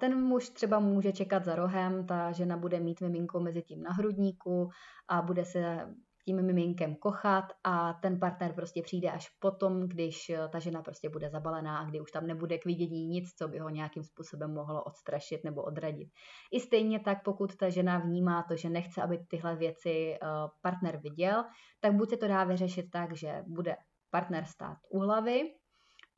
ten 0.00 0.20
muž 0.20 0.48
třeba 0.48 0.78
může 0.78 1.12
čekat 1.12 1.44
za 1.44 1.54
rohem, 1.54 2.06
ta 2.06 2.32
žena 2.32 2.56
bude 2.56 2.80
mít 2.80 3.00
miminko 3.00 3.40
mezi 3.40 3.62
tím 3.62 3.82
na 3.82 3.92
hrudníku 3.92 4.70
a 5.08 5.22
bude 5.22 5.44
se 5.44 5.94
tím 6.24 6.46
miminkem 6.46 6.94
kochat 6.94 7.44
a 7.64 7.92
ten 7.92 8.20
partner 8.20 8.52
prostě 8.52 8.82
přijde 8.82 9.10
až 9.10 9.28
potom, 9.28 9.88
když 9.88 10.30
eh, 10.30 10.48
ta 10.48 10.58
žena 10.58 10.82
prostě 10.82 11.08
bude 11.08 11.30
zabalená 11.30 11.78
a 11.78 11.84
kdy 11.84 12.00
už 12.00 12.10
tam 12.10 12.26
nebude 12.26 12.58
k 12.58 12.64
vidění 12.64 13.06
nic, 13.06 13.34
co 13.34 13.48
by 13.48 13.58
ho 13.58 13.68
nějakým 13.68 14.04
způsobem 14.04 14.54
mohlo 14.54 14.84
odstrašit 14.84 15.44
nebo 15.44 15.62
odradit. 15.62 16.08
I 16.52 16.60
stejně 16.60 17.00
tak, 17.00 17.22
pokud 17.24 17.56
ta 17.56 17.70
žena 17.70 17.98
vnímá 17.98 18.42
to, 18.42 18.56
že 18.56 18.68
nechce, 18.68 19.02
aby 19.02 19.18
tyhle 19.28 19.56
věci 19.56 20.14
eh, 20.14 20.18
partner 20.62 21.00
viděl, 21.02 21.44
tak 21.80 21.94
buď 21.94 22.10
se 22.10 22.16
to 22.16 22.28
dá 22.28 22.44
vyřešit 22.44 22.90
tak, 22.90 23.16
že 23.16 23.42
bude 23.46 23.76
partner 24.10 24.44
stát 24.44 24.78
u 24.90 24.98
hlavy, 24.98 25.50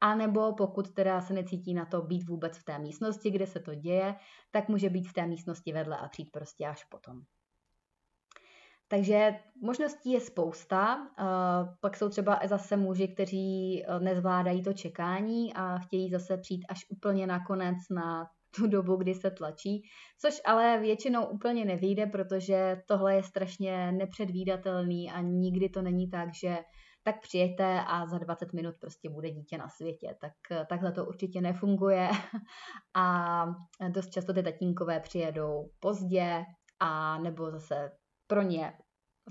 a 0.01 0.15
nebo 0.15 0.55
pokud 0.55 0.93
teda 0.93 1.21
se 1.21 1.35
necítí 1.35 1.75
na 1.75 1.87
to 1.87 2.03
být 2.03 2.29
vůbec 2.29 2.59
v 2.59 2.65
té 2.65 2.79
místnosti, 2.79 3.31
kde 3.31 3.47
se 3.47 3.61
to 3.61 3.75
děje, 3.75 4.15
tak 4.51 4.69
může 4.69 4.91
být 4.91 5.09
v 5.09 5.13
té 5.13 5.27
místnosti 5.27 5.73
vedle 5.73 5.99
a 5.99 6.09
přijít 6.09 6.31
prostě 6.33 6.67
až 6.67 6.85
potom. 6.85 7.23
Takže 8.89 9.35
možností 9.63 10.13
je 10.13 10.21
spousta. 10.21 11.09
Pak 11.81 11.97
jsou 11.97 12.09
třeba 12.09 12.41
zase 12.45 12.77
muži, 12.77 13.09
kteří 13.09 13.83
e, 13.85 14.01
nezvládají 14.01 14.63
to 14.63 14.73
čekání 14.73 15.55
a 15.55 15.79
chtějí 15.79 16.11
zase 16.11 16.37
přijít 16.37 16.65
až 16.69 16.81
úplně 16.91 17.27
nakonec 17.27 17.77
na 17.91 18.27
tu 18.57 18.67
dobu, 18.67 18.97
kdy 18.97 19.15
se 19.15 19.31
tlačí, 19.31 19.83
což 20.21 20.41
ale 20.45 20.79
většinou 20.81 21.27
úplně 21.27 21.65
nevyjde, 21.65 22.07
protože 22.07 22.83
tohle 22.87 23.15
je 23.15 23.23
strašně 23.23 23.93
nepředvídatelný 23.93 25.11
a 25.11 25.21
nikdy 25.21 25.69
to 25.69 25.83
není 25.83 26.11
tak, 26.11 26.29
že 26.35 26.59
tak 27.03 27.21
přijete 27.21 27.81
a 27.87 28.07
za 28.07 28.19
20 28.19 28.53
minut 28.53 28.75
prostě 28.81 29.11
bude 29.11 29.31
dítě 29.31 29.59
na 29.59 29.69
světě. 29.69 30.17
Tak 30.21 30.33
e, 30.51 30.67
takhle 30.69 30.93
to 30.93 31.07
určitě 31.07 31.41
nefunguje 31.41 32.11
a 32.97 33.47
dost 33.89 34.11
často 34.11 34.33
ty 34.33 34.43
tatínkové 34.43 35.01
přijedou 35.01 35.71
pozdě 35.81 36.45
a 36.81 37.19
nebo 37.19 37.51
zase 37.51 37.91
pro 38.27 38.43
ně 38.43 38.73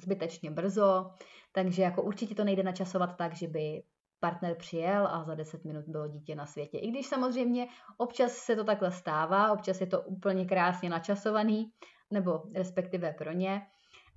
zbytečně 0.02 0.52
brzo, 0.52 1.12
takže 1.52 1.82
jako 1.84 2.04
určitě 2.04 2.36
to 2.36 2.44
nejde 2.44 2.64
načasovat 2.64 3.18
tak, 3.18 3.36
že 3.36 3.48
by 3.48 3.84
partner 4.20 4.56
přijel 4.56 5.08
a 5.08 5.24
za 5.24 5.36
10 5.36 5.66
minut 5.66 5.86
bylo 5.88 6.08
dítě 6.08 6.36
na 6.36 6.46
světě. 6.46 6.78
I 6.78 6.88
když 6.88 7.08
samozřejmě 7.08 7.68
občas 7.98 8.32
se 8.32 8.56
to 8.56 8.64
takhle 8.64 8.92
stává, 8.92 9.52
občas 9.52 9.82
je 9.82 9.88
to 9.88 10.02
úplně 10.02 10.46
krásně 10.46 10.90
načasovaný, 10.90 11.72
nebo 12.12 12.44
respektive 12.56 13.14
pro 13.14 13.32
ně, 13.32 13.62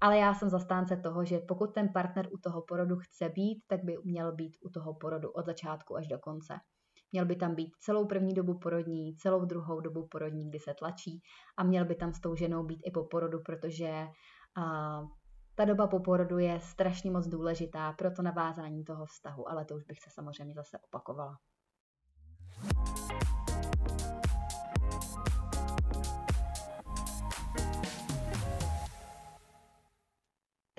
ale 0.00 0.18
já 0.18 0.34
jsem 0.34 0.48
zastánce 0.48 0.96
toho, 0.96 1.24
že 1.24 1.38
pokud 1.38 1.74
ten 1.74 1.88
partner 1.92 2.28
u 2.32 2.38
toho 2.38 2.62
porodu 2.62 2.96
chce 2.96 3.28
být, 3.28 3.62
tak 3.66 3.84
by 3.84 3.96
měl 4.04 4.32
být 4.32 4.56
u 4.60 4.68
toho 4.68 4.94
porodu 4.94 5.30
od 5.30 5.46
začátku 5.46 5.96
až 5.96 6.06
do 6.08 6.18
konce. 6.18 6.54
Měl 7.12 7.26
by 7.26 7.36
tam 7.36 7.54
být 7.54 7.76
celou 7.80 8.06
první 8.06 8.34
dobu 8.34 8.58
porodní, 8.58 9.16
celou 9.16 9.44
druhou 9.44 9.80
dobu 9.80 10.06
porodní, 10.06 10.48
kdy 10.48 10.58
se 10.58 10.74
tlačí 10.74 11.22
a 11.56 11.64
měl 11.64 11.84
by 11.84 11.94
tam 11.94 12.12
s 12.12 12.20
tou 12.20 12.34
ženou 12.34 12.64
být 12.64 12.80
i 12.84 12.90
po 12.90 13.04
porodu, 13.04 13.40
protože 13.42 14.06
uh, 14.56 15.08
ta 15.54 15.64
doba 15.64 15.86
po 15.86 16.00
porodu 16.00 16.38
je 16.38 16.60
strašně 16.60 17.10
moc 17.10 17.26
důležitá 17.26 17.92
pro 17.92 18.10
to 18.10 18.22
navázání 18.22 18.84
toho 18.84 19.06
vztahu, 19.06 19.48
ale 19.48 19.64
to 19.64 19.74
už 19.74 19.84
bych 19.84 20.00
se 20.00 20.10
samozřejmě 20.10 20.54
zase 20.54 20.78
opakovala. 20.78 21.38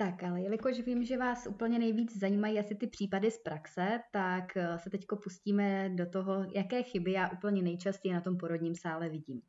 Tak, 0.00 0.22
ale 0.22 0.40
jelikož 0.40 0.80
vím, 0.80 1.04
že 1.04 1.18
vás 1.18 1.46
úplně 1.46 1.78
nejvíc 1.78 2.18
zajímají 2.18 2.58
asi 2.58 2.74
ty 2.74 2.86
případy 2.86 3.30
z 3.30 3.38
praxe, 3.38 4.00
tak 4.12 4.56
eh, 4.56 4.78
se 4.78 4.90
teď 4.90 5.06
pustíme 5.22 5.88
do 5.88 6.10
toho, 6.10 6.44
jaké 6.54 6.82
chyby 6.82 7.12
já 7.12 7.30
úplně 7.30 7.62
nejčastěji 7.62 8.14
na 8.14 8.20
tom 8.20 8.36
porodním 8.36 8.74
sále 8.74 9.08
vidím. 9.08 9.42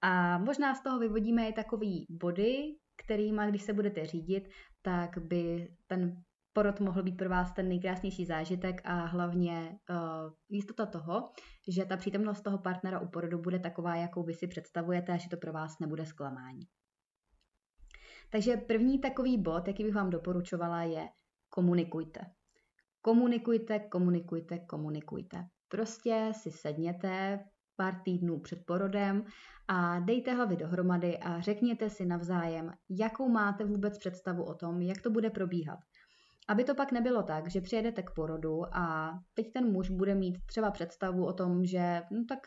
A 0.00 0.38
možná 0.38 0.74
z 0.74 0.82
toho 0.82 0.98
vyvodíme 0.98 1.48
i 1.48 1.52
takový 1.52 2.06
body, 2.10 2.76
kterýma, 2.96 3.46
když 3.46 3.62
se 3.62 3.72
budete 3.72 4.06
řídit, 4.06 4.48
tak 4.82 5.18
by 5.18 5.68
ten 5.86 6.22
porod 6.52 6.80
mohl 6.80 7.02
být 7.02 7.16
pro 7.16 7.28
vás 7.28 7.52
ten 7.52 7.68
nejkrásnější 7.68 8.26
zážitek 8.26 8.80
a 8.84 9.04
hlavně 9.04 9.78
uh, 9.90 10.32
jistota 10.48 10.86
toho, 10.86 11.30
že 11.68 11.84
ta 11.84 11.96
přítomnost 11.96 12.42
toho 12.42 12.58
partnera 12.58 13.00
u 13.00 13.08
porodu 13.08 13.38
bude 13.38 13.58
taková, 13.58 13.96
jakou 13.96 14.22
vy 14.22 14.34
si 14.34 14.46
představujete 14.46 15.12
a 15.12 15.16
že 15.16 15.28
to 15.28 15.36
pro 15.36 15.52
vás 15.52 15.78
nebude 15.78 16.06
zklamání. 16.06 16.60
Takže 18.30 18.56
první 18.56 18.98
takový 18.98 19.42
bod, 19.42 19.68
jaký 19.68 19.84
bych 19.84 19.94
vám 19.94 20.10
doporučovala, 20.10 20.82
je 20.82 21.08
komunikujte. 21.48 22.20
Komunikujte, 23.00 23.78
komunikujte, 23.78 24.58
komunikujte. 24.58 25.44
Prostě 25.68 26.32
si 26.34 26.50
sedněte 26.50 27.44
pár 27.76 28.00
týdnů 28.04 28.40
před 28.40 28.66
porodem 28.66 29.24
a 29.68 30.00
dejte 30.00 30.34
hlavy 30.34 30.56
dohromady 30.56 31.18
a 31.18 31.40
řekněte 31.40 31.90
si 31.90 32.06
navzájem, 32.06 32.72
jakou 32.90 33.28
máte 33.28 33.64
vůbec 33.64 33.98
představu 33.98 34.44
o 34.44 34.54
tom, 34.54 34.82
jak 34.82 35.02
to 35.02 35.10
bude 35.10 35.30
probíhat. 35.30 35.78
Aby 36.48 36.64
to 36.64 36.74
pak 36.74 36.92
nebylo 36.92 37.22
tak, 37.22 37.50
že 37.50 37.60
přijedete 37.60 38.02
k 38.02 38.10
porodu 38.10 38.76
a 38.76 39.12
teď 39.34 39.52
ten 39.52 39.72
muž 39.72 39.90
bude 39.90 40.14
mít 40.14 40.38
třeba 40.46 40.70
představu 40.70 41.26
o 41.26 41.32
tom, 41.32 41.64
že 41.64 42.02
no 42.10 42.24
tak 42.28 42.38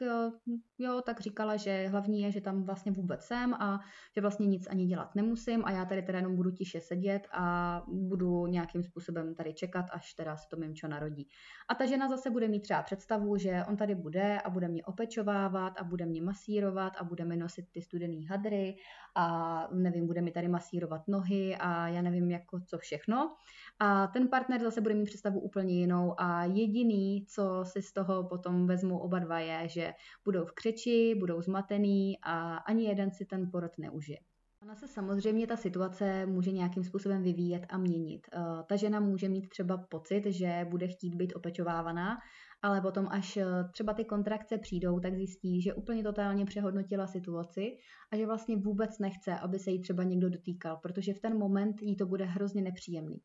jo, 0.80 1.02
tak 1.02 1.20
říkala, 1.20 1.58
že 1.58 1.88
hlavní 1.88 2.22
je, 2.22 2.32
že 2.32 2.42
tam 2.42 2.64
vlastně 2.64 2.92
vůbec 2.92 3.24
jsem 3.24 3.54
a 3.54 3.80
že 4.16 4.22
vlastně 4.22 4.48
nic 4.48 4.68
ani 4.68 4.86
dělat 4.86 5.16
nemusím 5.16 5.66
a 5.66 5.72
já 5.72 5.86
tady 5.86 6.02
teda 6.02 6.18
jenom 6.18 6.36
budu 6.36 6.52
tiše 6.52 6.82
sedět 6.82 7.28
a 7.32 7.82
budu 7.88 8.48
nějakým 8.48 8.84
způsobem 8.84 9.36
tady 9.36 9.54
čekat, 9.54 9.86
až 9.92 10.14
teda 10.14 10.38
se 10.38 10.48
to 10.50 10.58
mimčo 10.58 10.88
narodí. 10.88 11.28
A 11.70 11.76
ta 11.76 11.86
žena 11.86 12.08
zase 12.10 12.30
bude 12.30 12.48
mít 12.48 12.62
třeba 12.62 12.82
představu, 12.82 13.38
že 13.38 13.64
on 13.70 13.78
tady 13.78 13.96
bude 13.96 14.42
a 14.42 14.50
bude 14.50 14.68
mě 14.68 14.86
opečovávat 14.86 15.74
a 15.80 15.84
bude 15.84 16.06
mě 16.06 16.22
masírovat 16.22 16.94
a 16.98 17.04
bude 17.04 17.26
mi 17.26 17.38
nosit 17.38 17.66
ty 17.72 17.82
studený 17.82 18.26
hadry 18.26 18.76
a 19.16 19.68
nevím, 19.74 20.08
bude 20.08 20.22
mi 20.22 20.32
tady 20.32 20.48
masírovat 20.48 21.08
nohy 21.08 21.56
a 21.60 21.88
já 21.88 22.02
nevím 22.02 22.32
jako 22.32 22.60
co 22.60 22.78
všechno. 22.78 23.36
A 23.80 24.08
ten 24.08 24.28
partner 24.28 24.62
zase 24.62 24.82
bude 24.82 24.96
mít 24.96 25.06
představu 25.06 25.40
úplně 25.40 25.74
jinou 25.74 26.14
a 26.18 26.44
jediný, 26.46 27.26
co 27.26 27.64
si 27.64 27.82
z 27.82 27.94
toho 27.94 28.24
potom 28.24 28.68
vezmu 28.68 29.00
oba 29.00 29.20
dva 29.20 29.40
je, 29.40 29.68
že 29.68 29.94
budou 30.26 30.46
v 30.46 30.52
křeči, 30.52 31.16
budou 31.20 31.42
zmatený 31.42 32.18
a 32.24 32.58
ani 32.58 32.86
jeden 32.86 33.12
si 33.12 33.26
ten 33.26 33.52
porod 33.52 33.72
neužije. 33.78 34.18
Ona 34.62 34.76
se 34.76 34.88
samozřejmě 34.88 35.48
ta 35.48 35.58
situace 35.58 36.26
může 36.26 36.52
nějakým 36.52 36.84
způsobem 36.84 37.24
vyvíjet 37.24 37.66
a 37.70 37.78
měnit. 37.78 38.28
Eh, 38.34 38.40
ta 38.70 38.76
žena 38.76 39.00
může 39.00 39.30
mít 39.30 39.50
třeba 39.50 39.78
pocit, 39.78 40.26
že 40.26 40.66
bude 40.70 40.88
chtít 40.88 41.16
být 41.16 41.34
opečovávaná, 41.36 42.18
ale 42.62 42.82
potom, 42.82 43.08
až 43.12 43.38
eh, 43.38 43.46
třeba 43.72 43.94
ty 43.94 44.06
kontrakce 44.06 44.58
přijdou, 44.58 45.00
tak 45.00 45.16
zjistí, 45.16 45.62
že 45.62 45.74
úplně 45.74 46.04
totálně 46.04 46.46
přehodnotila 46.46 47.08
situaci 47.08 47.78
a 48.12 48.18
že 48.18 48.26
vlastně 48.26 48.58
vůbec 48.58 49.00
nechce, 49.00 49.40
aby 49.40 49.60
se 49.60 49.72
jí 49.72 49.82
třeba 49.82 50.04
někdo 50.04 50.30
dotýkal, 50.30 50.78
protože 50.78 51.14
v 51.14 51.20
ten 51.20 51.38
moment 51.38 51.82
jí 51.82 51.96
to 51.96 52.06
bude 52.06 52.26
hrozně 52.26 52.62
nepříjemný 52.62 53.22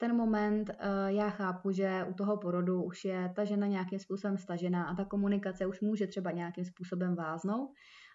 ten 0.00 0.16
moment 0.16 0.70
uh, 0.70 0.76
já 1.06 1.30
chápu, 1.30 1.70
že 1.70 2.06
u 2.10 2.14
toho 2.14 2.36
porodu 2.36 2.82
už 2.82 3.04
je 3.04 3.32
ta 3.36 3.44
žena 3.44 3.66
nějakým 3.66 3.98
způsobem 3.98 4.38
stažená 4.38 4.84
a 4.84 4.94
ta 4.94 5.04
komunikace 5.04 5.66
už 5.66 5.80
může 5.80 6.06
třeba 6.06 6.30
nějakým 6.30 6.64
způsobem 6.64 7.14
váznout, 7.14 7.70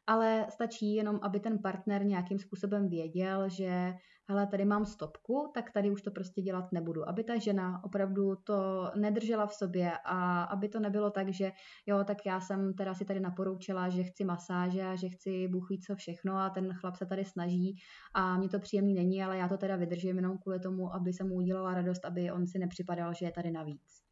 ale 0.08 0.46
stačí 0.50 0.96
jenom, 0.96 1.20
aby 1.22 1.40
ten 1.40 1.60
partner 1.60 2.06
nějakým 2.06 2.40
způsobem 2.40 2.90
věděl, 2.90 3.50
že 3.50 3.94
hele, 4.28 4.48
tady 4.48 4.66
mám 4.66 4.86
stopku, 4.86 5.52
tak 5.54 5.72
tady 5.72 5.92
už 5.92 6.02
to 6.02 6.12
prostě 6.12 6.42
dělat 6.42 6.72
nebudu. 6.72 7.10
Aby 7.10 7.24
ta 7.24 7.38
žena 7.38 7.84
opravdu 7.84 8.36
to 8.36 8.92
nedržela 8.96 9.48
v 9.48 9.54
sobě 9.54 9.92
a 10.06 10.44
aby 10.44 10.70
to 10.70 10.80
nebylo 10.80 11.10
tak, 11.10 11.34
že 11.34 11.52
jo, 11.86 12.04
tak 12.04 12.18
já 12.26 12.40
jsem 12.40 12.74
teda 12.74 12.94
si 12.94 13.06
tady 13.06 13.20
naporoučila, 13.20 13.90
že 13.90 14.04
chci 14.04 14.24
masáže 14.24 14.82
a 14.82 14.96
že 14.96 15.10
chci 15.10 15.48
bůh 15.48 15.68
co 15.88 15.96
všechno 15.96 16.38
a 16.38 16.50
ten 16.50 16.74
chlap 16.74 16.96
se 16.96 17.06
tady 17.06 17.26
snaží 17.26 17.78
a 18.14 18.38
mě 18.38 18.50
to 18.50 18.60
příjemný 18.60 18.94
není, 18.94 19.24
ale 19.24 19.38
já 19.38 19.48
to 19.48 19.58
teda 19.58 19.76
vydržím 19.76 20.16
jenom 20.16 20.38
kvůli 20.38 20.60
tomu, 20.60 20.96
aby 20.96 21.14
se 21.14 21.24
mu 21.24 21.36
udělala 21.36 21.74
radost, 21.74 22.06
aby 22.06 22.32
on 22.32 22.48
si 22.48 22.60
nepřipadal, 22.60 23.14
že 23.14 23.26
je 23.26 23.32
tady 23.32 23.52
navíc 23.52 24.05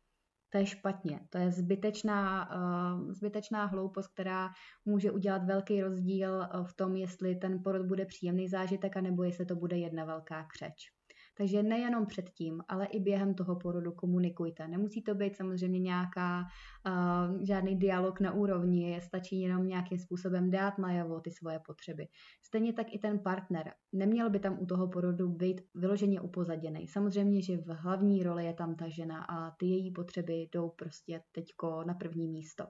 to 0.54 0.60
je 0.60 0.66
špatně. 0.66 1.20
To 1.30 1.38
je 1.38 1.52
zbytečná, 1.52 2.50
uh, 2.56 3.12
zbytečná 3.12 3.66
hloupost, 3.66 4.08
která 4.08 4.50
může 4.86 5.12
udělat 5.12 5.44
velký 5.44 5.82
rozdíl 5.82 6.32
uh, 6.32 6.66
v 6.66 6.74
tom, 6.74 6.96
jestli 6.96 7.36
ten 7.36 7.63
porod 7.63 7.86
bude 7.86 8.06
příjemný 8.06 8.48
zážitek, 8.48 8.98
anebo 8.98 9.24
jestli 9.24 9.46
to 9.46 9.56
bude 9.56 9.78
jedna 9.78 10.06
velká 10.06 10.44
křeč. 10.44 10.92
Takže 11.38 11.63
nejenom 11.63 12.06
předtím, 12.06 12.63
ale 12.67 12.86
i 12.86 13.00
během 13.00 13.34
toho 13.34 13.56
porodu 13.56 13.91
komunikujte. 13.91 14.67
Nemusí 14.67 15.02
to 15.02 15.15
být 15.15 15.36
samozřejmě 15.36 15.80
nějaká, 15.80 16.43
uh, 16.88 17.46
žádný 17.46 17.76
dialog 17.76 18.19
na 18.19 18.34
úrovni, 18.34 19.02
stačí 19.04 19.41
jenom 19.41 19.67
nějakým 19.67 19.98
způsobem 19.98 20.52
dát 20.52 20.78
najavo 20.78 21.19
ty 21.19 21.32
svoje 21.32 21.60
potřeby. 21.60 22.08
Stejně 22.43 22.74
tak 22.74 22.93
i 22.93 23.00
ten 23.00 23.19
partner. 23.19 23.74
Neměl 23.93 24.30
by 24.30 24.39
tam 24.39 24.58
u 24.60 24.65
toho 24.65 24.88
porodu 24.88 25.30
být 25.30 25.62
vyloženě 25.76 26.22
upozaděný. 26.22 26.88
Samozřejmě, 26.88 27.41
že 27.41 27.58
v 27.58 27.67
hlavní 27.67 28.24
roli 28.24 28.46
je 28.46 28.54
tam 28.54 28.76
ta 28.76 28.89
žena 28.89 29.24
a 29.24 29.52
ty 29.52 29.65
její 29.65 29.91
potřeby 29.91 30.34
jdou 30.34 30.69
prostě 30.69 31.22
teďko 31.32 31.84
na 31.84 31.93
první 31.93 32.28
místo. 32.28 32.63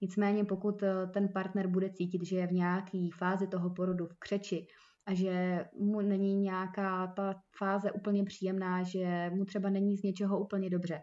Nicméně 0.00 0.44
pokud 0.44 0.82
eh, 0.82 1.06
ten 1.06 1.28
partner 1.28 1.66
bude 1.66 1.90
cítit, 1.90 2.26
že 2.26 2.36
je 2.36 2.46
v 2.46 2.52
nějaké 2.52 3.08
fázi 3.18 3.46
toho 3.46 3.70
porodu 3.70 4.06
v 4.06 4.18
křeči, 4.18 4.66
a 5.10 5.14
že 5.14 5.64
mu 5.78 6.00
není 6.00 6.36
nějaká 6.36 7.06
ta 7.06 7.34
fáze 7.58 7.92
úplně 7.92 8.24
příjemná, 8.24 8.82
že 8.82 9.30
mu 9.34 9.44
třeba 9.44 9.70
není 9.70 9.96
z 9.96 10.02
něčeho 10.02 10.40
úplně 10.40 10.70
dobře. 10.70 11.02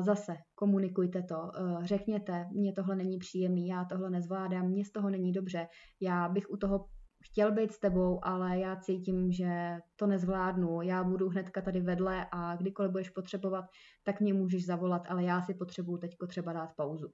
Zase 0.00 0.36
komunikujte 0.54 1.22
to, 1.22 1.34
e, 1.34 1.86
řekněte, 1.86 2.46
mně 2.52 2.72
tohle 2.72 2.96
není 2.96 3.18
příjemný, 3.18 3.68
já 3.68 3.84
tohle 3.84 4.10
nezvládám, 4.10 4.68
mně 4.68 4.84
z 4.84 4.90
toho 4.90 5.10
není 5.10 5.32
dobře, 5.32 5.66
já 6.00 6.28
bych 6.28 6.50
u 6.50 6.56
toho 6.56 6.86
chtěl 7.24 7.52
být 7.52 7.72
s 7.72 7.80
tebou, 7.80 8.20
ale 8.22 8.58
já 8.58 8.76
cítím, 8.76 9.32
že 9.32 9.78
to 9.96 10.06
nezvládnu, 10.06 10.82
já 10.82 11.04
budu 11.04 11.28
hnedka 11.28 11.60
tady 11.62 11.80
vedle 11.80 12.26
a 12.32 12.56
kdykoliv 12.56 12.92
budeš 12.92 13.10
potřebovat, 13.10 13.64
tak 14.04 14.20
mě 14.20 14.34
můžeš 14.34 14.66
zavolat, 14.66 15.02
ale 15.08 15.24
já 15.24 15.42
si 15.42 15.54
potřebuju 15.54 15.98
teďko 15.98 16.26
třeba 16.26 16.52
dát 16.52 16.70
pauzu. 16.76 17.08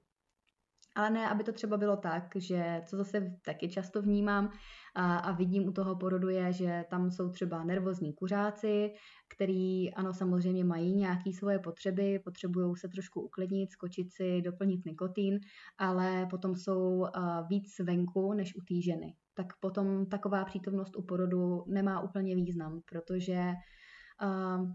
Ale 0.95 1.09
ne, 1.09 1.29
aby 1.29 1.43
to 1.43 1.51
třeba 1.51 1.77
bylo 1.77 1.97
tak, 1.97 2.23
že 2.35 2.81
co 2.85 2.97
zase 2.97 3.37
taky 3.45 3.69
často 3.69 4.01
vnímám 4.01 4.51
a, 4.95 5.17
a 5.17 5.31
vidím 5.31 5.67
u 5.67 5.71
toho 5.71 5.95
porodu 5.95 6.29
je, 6.29 6.53
že 6.53 6.85
tam 6.89 7.11
jsou 7.11 7.29
třeba 7.29 7.63
nervózní 7.63 8.13
kuřáci, 8.13 8.93
který 9.35 9.93
ano 9.93 10.13
samozřejmě 10.13 10.63
mají 10.63 10.95
nějaké 10.95 11.33
svoje 11.33 11.59
potřeby, 11.59 12.19
potřebují 12.19 12.75
se 12.75 12.87
trošku 12.87 13.21
uklidnit, 13.21 13.71
skočit 13.71 14.07
si, 14.11 14.41
doplnit 14.41 14.85
nikotin, 14.85 15.39
ale 15.77 16.27
potom 16.29 16.55
jsou 16.55 17.05
víc 17.49 17.79
venku 17.79 18.33
než 18.33 18.55
u 18.55 18.59
té 18.61 18.81
ženy. 18.81 19.15
Tak 19.33 19.47
potom 19.59 20.05
taková 20.05 20.45
přítomnost 20.45 20.95
u 20.95 21.01
porodu 21.03 21.63
nemá 21.67 22.01
úplně 22.01 22.35
význam, 22.35 22.81
protože 22.85 23.53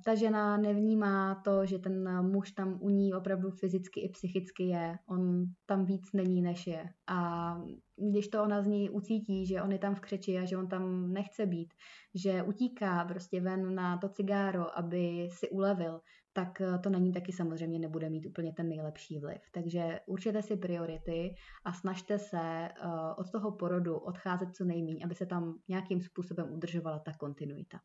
ta 0.04 0.14
žena 0.14 0.56
nevnímá 0.56 1.34
to, 1.44 1.66
že 1.66 1.78
ten 1.78 2.22
muž 2.32 2.52
tam 2.52 2.78
u 2.80 2.88
ní 2.88 3.14
opravdu 3.14 3.50
fyzicky 3.50 4.00
i 4.00 4.08
psychicky 4.08 4.62
je. 4.62 4.98
On 5.08 5.44
tam 5.66 5.84
víc 5.84 6.12
není, 6.12 6.42
než 6.42 6.66
je. 6.66 6.84
A 7.06 7.54
když 8.10 8.28
to 8.28 8.42
ona 8.42 8.62
z 8.62 8.66
ní 8.66 8.90
ucítí, 8.90 9.46
že 9.46 9.62
on 9.62 9.72
je 9.72 9.78
tam 9.78 9.94
v 9.94 10.00
křeči 10.00 10.38
a 10.38 10.44
že 10.44 10.56
on 10.56 10.68
tam 10.68 11.12
nechce 11.12 11.46
být, 11.46 11.74
že 12.14 12.42
utíká 12.42 13.04
prostě 13.04 13.40
ven 13.40 13.74
na 13.74 13.98
to 13.98 14.08
cigáro, 14.08 14.78
aby 14.78 15.28
si 15.32 15.50
ulevil, 15.50 16.00
tak 16.32 16.62
to 16.82 16.90
na 16.90 16.98
ní 16.98 17.12
taky 17.12 17.32
samozřejmě 17.32 17.78
nebude 17.78 18.10
mít 18.10 18.26
úplně 18.26 18.52
ten 18.52 18.68
nejlepší 18.68 19.18
vliv. 19.18 19.38
Takže 19.54 20.00
určite 20.06 20.42
si 20.42 20.56
priority 20.56 21.34
a 21.64 21.72
snažte 21.72 22.18
se 22.18 22.68
od 23.16 23.30
toho 23.32 23.52
porodu 23.52 23.96
odcházet 23.96 24.48
co 24.54 24.64
nejméně, 24.64 25.04
aby 25.04 25.14
se 25.14 25.26
tam 25.26 25.58
nějakým 25.68 26.00
způsobem 26.00 26.52
udržovala 26.52 26.98
ta 26.98 27.12
kontinuita. 27.12 27.78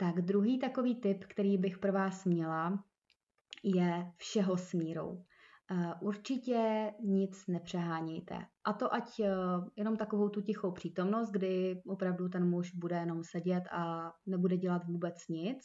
Tak 0.00 0.14
druhý 0.20 0.58
takový 0.58 0.94
tip, 0.94 1.24
který 1.24 1.58
bych 1.58 1.78
pro 1.78 1.92
vás 1.92 2.24
měla, 2.24 2.84
je 3.64 4.12
všeho 4.16 4.56
s 4.56 4.74
mírou. 4.74 5.24
Eh, 5.70 5.94
určitě 6.00 6.92
nic 7.00 7.46
nepřehánějte. 7.46 8.38
A 8.64 8.72
to 8.72 8.94
ať 8.94 9.20
eh, 9.20 9.32
jenom 9.76 9.96
takovou 9.96 10.28
tu 10.28 10.40
tichou 10.40 10.72
přítomnost, 10.72 11.30
kdy 11.30 11.82
opravdu 11.86 12.28
ten 12.28 12.48
muž 12.48 12.74
bude 12.74 12.96
jenom 12.96 13.24
sedět 13.24 13.64
a 13.72 14.12
nebude 14.26 14.56
dělat 14.56 14.84
vůbec 14.84 15.28
nic, 15.28 15.58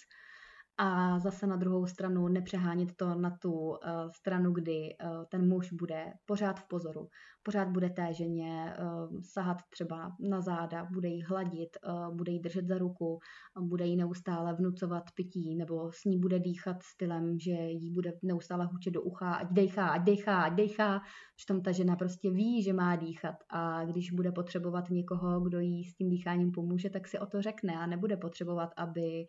a 0.78 1.20
zase 1.20 1.48
na 1.48 1.56
druhou 1.56 1.86
stranu 1.86 2.28
nepřehánět 2.28 2.96
to 2.96 3.16
na 3.16 3.38
tu 3.42 3.52
uh, 3.52 3.78
stranu, 4.16 4.52
kdy 4.52 4.96
uh, 5.04 5.26
ten 5.30 5.48
muž 5.50 5.74
bude 5.74 6.06
pořád 6.26 6.60
v 6.60 6.68
pozoru, 6.68 7.08
pořád 7.44 7.68
bude 7.68 7.90
té 7.90 8.14
ženě 8.14 8.76
uh, 8.80 9.20
sahat 9.34 9.58
třeba 9.70 10.12
na 10.20 10.42
záda, 10.42 10.88
bude 10.94 11.10
jí 11.10 11.24
hladit, 11.24 11.78
uh, 11.88 12.16
bude 12.16 12.32
jí 12.32 12.40
držet 12.40 12.68
za 12.68 12.78
ruku, 12.78 13.20
bude 13.62 13.86
jí 13.86 13.98
neustále 13.98 14.54
vnucovat 14.54 15.04
pití 15.16 15.56
nebo 15.56 15.92
s 15.92 16.06
ní 16.06 16.20
bude 16.20 16.40
dýchat 16.40 16.84
stylem, 16.84 17.40
že 17.40 17.52
jí 17.52 17.92
bude 17.92 18.14
neustále 18.24 18.66
hučet 18.66 18.94
do 18.94 19.02
ucha, 19.02 19.34
ať 19.34 19.48
dejchá, 19.52 19.88
ať 19.88 20.04
dejchá, 20.04 20.42
ať 20.42 20.54
dejchá. 20.54 21.02
Přitom 21.36 21.62
ta 21.62 21.72
žena 21.72 21.96
prostě 21.96 22.32
ví, 22.32 22.64
že 22.64 22.74
má 22.74 22.96
dýchat 22.96 23.36
a 23.50 23.86
když 23.86 24.12
bude 24.12 24.32
potřebovat 24.32 24.90
někoho, 24.90 25.42
kdo 25.42 25.60
jí 25.60 25.84
s 25.84 25.96
tím 25.96 26.10
dýcháním 26.10 26.52
pomůže, 26.52 26.90
tak 26.90 27.08
si 27.08 27.20
o 27.20 27.26
to 27.26 27.42
řekne 27.42 27.74
a 27.76 27.86
nebude 27.86 28.18
potřebovat, 28.18 28.70
aby 28.78 29.26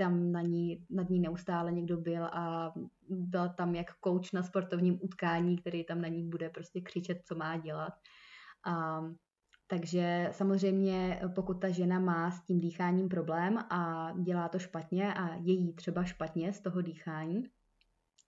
tam 0.00 0.32
na 0.32 0.42
ní, 0.42 0.86
nad 0.90 1.10
ní 1.10 1.20
neustále 1.20 1.72
někdo 1.72 1.96
byl 1.96 2.24
a 2.24 2.72
byl 3.08 3.48
tam 3.48 3.74
jak 3.74 3.86
coach 4.04 4.32
na 4.32 4.42
sportovním 4.42 4.98
utkání, 5.02 5.56
který 5.56 5.84
tam 5.84 6.00
na 6.00 6.08
ní 6.08 6.28
bude 6.28 6.50
prostě 6.50 6.80
křičet, 6.80 7.18
co 7.24 7.34
má 7.34 7.56
dělat. 7.56 7.92
A, 8.66 9.00
takže 9.66 10.28
samozřejmě, 10.32 11.20
pokud 11.34 11.60
ta 11.60 11.68
žena 11.68 11.98
má 11.98 12.30
s 12.30 12.44
tím 12.44 12.60
dýcháním 12.60 13.08
problém 13.08 13.58
a 13.58 14.12
dělá 14.22 14.48
to 14.48 14.58
špatně 14.58 15.14
a 15.14 15.34
je 15.34 15.52
jí 15.52 15.74
třeba 15.74 16.04
špatně 16.04 16.52
z 16.52 16.60
toho 16.60 16.80
dýchání, 16.80 17.44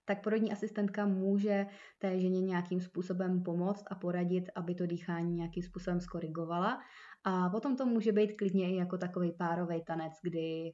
tak 0.04 0.22
porodní 0.22 0.52
asistentka 0.52 1.06
může 1.06 1.66
té 1.98 2.20
ženě 2.20 2.40
nějakým 2.40 2.80
způsobem 2.80 3.42
pomoct 3.42 3.84
a 3.90 3.94
poradit, 3.94 4.44
aby 4.54 4.74
to 4.74 4.86
dýchání 4.86 5.34
nějakým 5.34 5.62
způsobem 5.62 6.00
skorigovala. 6.00 6.80
A 7.24 7.50
potom 7.50 7.76
to 7.76 7.86
může 7.86 8.12
být 8.12 8.32
klidně 8.32 8.70
i 8.70 8.76
jako 8.76 8.98
takový 8.98 9.32
párový 9.32 9.84
tanec, 9.84 10.12
kdy 10.22 10.72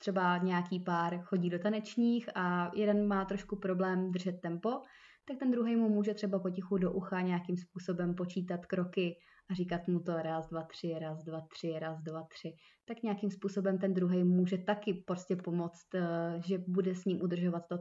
třeba 0.00 0.38
nějaký 0.38 0.80
pár 0.80 1.18
chodí 1.22 1.50
do 1.50 1.58
tanečních 1.58 2.28
a 2.34 2.70
jeden 2.74 3.06
má 3.06 3.24
trošku 3.24 3.56
problém 3.56 4.12
držet 4.12 4.40
tempo, 4.40 4.70
tak 5.24 5.38
ten 5.38 5.50
druhý 5.50 5.76
mu 5.76 5.88
může 5.88 6.14
třeba 6.14 6.38
potichu 6.38 6.78
do 6.78 6.92
ucha 6.92 7.20
nějakým 7.20 7.56
způsobem 7.56 8.14
počítat 8.14 8.66
kroky 8.66 9.16
a 9.50 9.54
říkat 9.54 9.88
mu 9.88 10.00
to 10.00 10.22
raz, 10.22 10.48
dva, 10.48 10.62
tři, 10.62 10.98
raz, 10.98 11.24
dva, 11.24 11.40
tři, 11.40 11.78
raz, 11.78 12.02
dva, 12.02 12.22
tři. 12.22 12.52
Tak 12.84 13.02
nějakým 13.02 13.30
způsobem 13.30 13.78
ten 13.78 13.94
druhý 13.94 14.24
může 14.24 14.58
taky 14.58 14.94
prostě 15.06 15.36
pomoct, 15.36 15.94
eh, 15.94 16.40
že 16.46 16.58
bude 16.68 16.94
s 16.94 17.04
ním 17.04 17.22
udržovat 17.22 17.62
to 17.68 17.76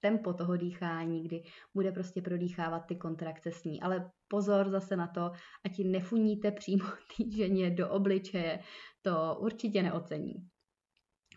tempo 0.00 0.32
toho 0.32 0.56
dýchání, 0.56 1.22
kdy 1.22 1.42
bude 1.74 1.92
prostě 1.92 2.22
prodýchávat 2.22 2.86
ty 2.86 2.96
kontrakce 2.96 3.52
s 3.52 3.64
ní. 3.64 3.80
Ale 3.80 4.10
pozor 4.28 4.68
zase 4.68 4.96
na 4.96 5.06
to, 5.06 5.30
ať 5.64 5.78
nefuníte 5.78 6.50
přímo 6.50 6.84
té 7.16 7.30
ženě 7.36 7.70
do 7.70 7.90
obličeje, 7.90 8.58
to 9.02 9.36
určitě 9.40 9.82
neocení. 9.82 10.34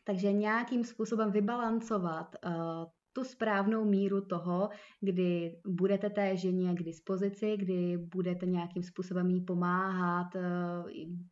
Takže 0.07 0.31
nějakým 0.31 0.83
způsobem 0.83 1.31
vybalancovat 1.31 2.35
uh, 2.45 2.51
tu 3.15 3.23
správnou 3.23 3.85
míru 3.85 4.21
toho, 4.21 4.69
kdy 5.01 5.59
budete 5.67 6.09
té 6.09 6.37
ženě 6.37 6.75
k 6.75 6.83
dispozici, 6.83 7.57
kdy 7.57 7.97
budete 7.97 8.45
nějakým 8.45 8.83
způsobem 8.83 9.29
jí 9.29 9.41
pomáhat, 9.41 10.35
eh, 10.35 10.41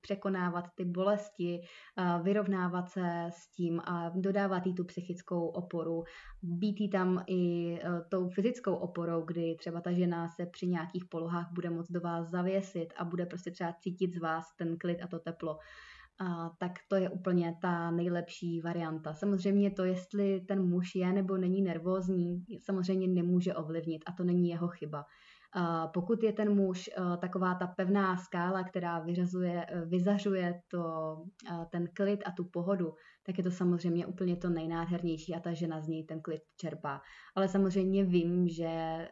překonávat 0.01 0.65
ty 0.75 0.85
bolesti, 0.85 1.61
eh, 1.61 2.23
vyrovnávat 2.23 2.89
se 2.89 3.29
s 3.29 3.51
tím 3.51 3.81
a 3.85 4.09
dodávat 4.15 4.65
jí 4.65 4.75
tu 4.75 4.83
psychickou 4.83 5.47
oporu, 5.47 6.03
být 6.41 6.79
jí 6.79 6.89
tam 6.89 7.23
i 7.27 7.73
eh, 7.81 8.01
tou 8.09 8.29
fyzickou 8.29 8.75
oporou, 8.75 9.21
kdy 9.21 9.55
třeba 9.59 9.81
ta 9.81 9.91
žena 9.91 10.29
se 10.29 10.45
při 10.45 10.67
nějakých 10.67 11.05
polohách 11.05 11.51
bude 11.53 11.69
moct 11.69 11.91
do 11.91 12.01
vás 12.01 12.29
zavěsit 12.29 12.93
a 12.97 13.05
bude 13.05 13.25
prostě 13.25 13.51
třeba 13.51 13.73
cítit 13.73 14.13
z 14.15 14.19
vás 14.19 14.55
ten 14.57 14.77
klid 14.77 15.01
a 15.03 15.07
to 15.07 15.19
teplo 15.19 15.57
a, 16.19 16.49
tak 16.59 16.71
to 16.89 16.95
je 16.95 17.09
úplně 17.09 17.55
ta 17.61 17.91
nejlepší 17.91 18.61
varianta. 18.61 19.13
Samozřejmě 19.13 19.71
to, 19.71 19.83
jestli 19.83 20.41
ten 20.41 20.69
muž 20.69 20.95
je 20.95 21.13
nebo 21.13 21.37
není 21.37 21.61
nervózní, 21.61 22.43
samozřejmě 22.65 23.07
nemůže 23.07 23.53
ovlivnit 23.53 24.03
a 24.05 24.11
to 24.11 24.23
není 24.23 24.49
jeho 24.49 24.67
chyba. 24.67 25.05
Pokud 25.93 26.23
je 26.23 26.33
ten 26.33 26.55
muž 26.55 26.89
a, 26.97 27.17
taková 27.17 27.55
ta 27.55 27.67
pevná 27.67 28.17
skála, 28.17 28.63
která 28.63 28.99
vyřazuje, 28.99 29.65
vyzařuje 29.85 30.61
to, 30.67 30.83
a, 31.51 31.65
ten 31.65 31.87
klid 31.93 32.19
a 32.25 32.31
tu 32.31 32.43
pohodu, 32.43 32.93
tak 33.25 33.37
je 33.37 33.43
to 33.43 33.51
samozřejmě 33.51 34.05
úplně 34.05 34.35
to 34.35 34.49
nejnádhernější 34.49 35.35
a 35.35 35.39
ta 35.39 35.53
žena 35.53 35.81
z 35.81 35.87
něj 35.87 36.03
ten 36.03 36.21
klid 36.21 36.41
čerpá. 36.57 37.01
Ale 37.35 37.47
samozřejmě 37.47 38.03
vím, 38.03 38.47
že 38.47 39.07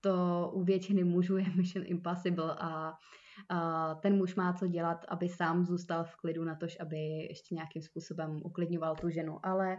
to 0.00 0.50
u 0.54 0.64
většiny 0.64 1.04
mužů 1.04 1.36
je 1.36 1.46
mission 1.56 1.84
impossible 1.88 2.54
a 2.58 2.92
ten 4.02 4.16
muž 4.16 4.34
má 4.34 4.52
co 4.52 4.66
dělat, 4.66 5.04
aby 5.08 5.28
sám 5.28 5.64
zůstal 5.64 6.04
v 6.04 6.16
klidu 6.16 6.44
na 6.44 6.54
tož, 6.54 6.76
aby 6.80 6.96
ještě 7.28 7.54
nějakým 7.54 7.82
způsobem 7.82 8.40
uklidňoval 8.44 8.96
tu 8.96 9.10
ženu. 9.10 9.38
Ale 9.42 9.76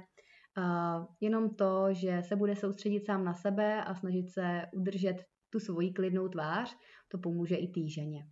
jenom 1.22 1.56
to, 1.56 1.94
že 1.94 2.22
se 2.24 2.36
bude 2.36 2.56
soustředit 2.56 3.06
sám 3.06 3.24
na 3.24 3.34
sebe 3.34 3.84
a 3.84 3.96
snažit 3.96 4.30
se 4.30 4.62
udržet 4.74 5.24
tu 5.50 5.60
svoji 5.60 5.94
klidnou 5.94 6.28
tvář, 6.28 6.76
to 7.08 7.18
pomůže 7.18 7.56
i 7.56 7.68
té 7.68 7.88
ženě. 7.88 8.24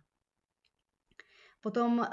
Potom 1.62 1.98
uh, 1.98 2.06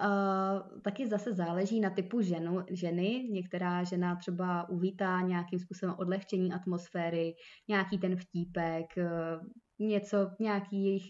taky 0.82 1.08
zase 1.08 1.34
záleží 1.34 1.80
na 1.80 1.90
typu 1.90 2.22
ženu, 2.22 2.66
ženy. 2.70 3.28
Některá 3.32 3.84
žena 3.84 4.16
třeba 4.16 4.70
uvítá 4.70 5.22
nějakým 5.22 5.60
způsobem 5.60 5.96
odlehčení 6.00 6.54
atmosféry, 6.54 7.34
nějaký 7.68 7.98
ten 7.98 8.18
vtípek, 8.18 8.86
uh, 8.98 9.88
něco, 9.88 10.18
nějaký 10.40 10.86
jejich 10.86 11.04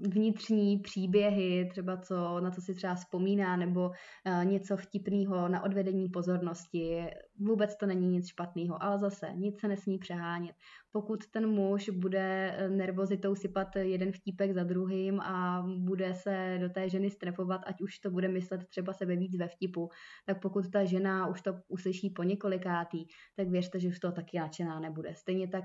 vnitřní 0.00 0.78
příběhy, 0.78 1.68
třeba 1.70 1.96
co, 1.96 2.40
na 2.40 2.50
co 2.50 2.60
si 2.60 2.74
třeba 2.74 2.94
vzpomíná, 2.94 3.56
nebo 3.56 3.88
uh, 3.88 4.44
něco 4.44 4.76
vtipného 4.76 5.48
na 5.48 5.62
odvedení 5.62 6.08
pozornosti. 6.08 7.06
Vůbec 7.38 7.76
to 7.76 7.86
není 7.86 8.08
nic 8.08 8.28
špatného, 8.28 8.82
ale 8.82 8.98
zase 8.98 9.32
nic 9.34 9.60
se 9.60 9.68
nesmí 9.68 9.98
přehánět. 9.98 10.56
Pokud 10.92 11.26
ten 11.26 11.50
muž 11.50 11.88
bude 11.88 12.54
eh, 12.56 12.68
nervozitou 12.68 13.34
sypat 13.34 13.76
jeden 13.76 14.12
vtípek 14.12 14.52
za 14.52 14.64
druhým 14.64 15.20
a 15.20 15.66
bude 15.78 16.14
se 16.14 16.58
do 16.60 16.68
té 16.68 16.88
ženy 16.88 17.10
strefovat, 17.10 17.60
ať 17.66 17.80
už 17.80 17.98
to 17.98 18.10
bude 18.10 18.28
myslet 18.28 18.66
třeba 18.68 18.92
sebe 18.92 19.16
víc 19.16 19.38
ve 19.38 19.48
vtipu, 19.48 19.88
tak 20.26 20.40
pokud 20.40 20.70
ta 20.70 20.84
žena 20.84 21.26
už 21.26 21.42
to 21.42 21.54
uslyší 21.68 22.10
po 22.10 22.22
několikátý, 22.22 23.06
tak 23.36 23.48
věřte, 23.48 23.80
že 23.80 23.88
už 23.88 23.98
to 23.98 24.12
taky 24.12 24.38
nadšená 24.38 24.80
nebude. 24.80 25.14
Stejně 25.14 25.48
tak 25.48 25.64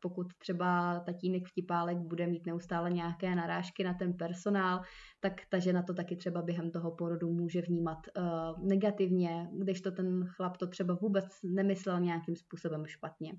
pokud 0.00 0.26
třeba 0.38 1.00
tatínek 1.00 1.42
vtipálek 1.48 1.98
bude 1.98 2.26
mít 2.26 2.46
neustále 2.46 2.90
nějaké 2.94 3.34
narážky 3.34 3.84
na 3.84 3.94
ten 3.94 4.12
personál, 4.12 4.80
tak 5.20 5.32
ta 5.48 5.58
žena 5.58 5.82
to 5.82 5.94
taky 5.94 6.16
třeba 6.16 6.42
během 6.42 6.70
toho 6.70 6.90
porodu 6.90 7.32
může 7.32 7.60
vnímat 7.62 7.98
uh, 8.16 8.68
negativně, 8.68 9.48
když 9.52 9.80
to 9.80 9.90
ten 9.90 10.24
chlap 10.26 10.56
to 10.56 10.66
třeba 10.66 10.94
vůbec 10.94 11.24
nemyslel 11.44 12.00
nějakým 12.00 12.36
způsobem 12.36 12.86
špatně. 12.86 13.32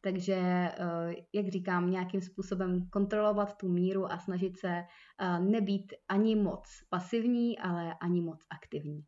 Takže, 0.00 0.68
uh, 0.80 1.12
jak 1.32 1.48
říkám, 1.48 1.90
nějakým 1.90 2.20
způsobem 2.20 2.88
kontrolovat 2.90 3.56
tu 3.56 3.68
míru 3.68 4.12
a 4.12 4.18
snažit 4.18 4.58
se 4.58 4.82
uh, 5.22 5.44
nebýt 5.44 5.92
ani 6.08 6.36
moc 6.36 6.68
pasivní, 6.90 7.58
ale 7.58 7.94
ani 8.00 8.20
moc 8.20 8.40
aktivní. 8.50 9.04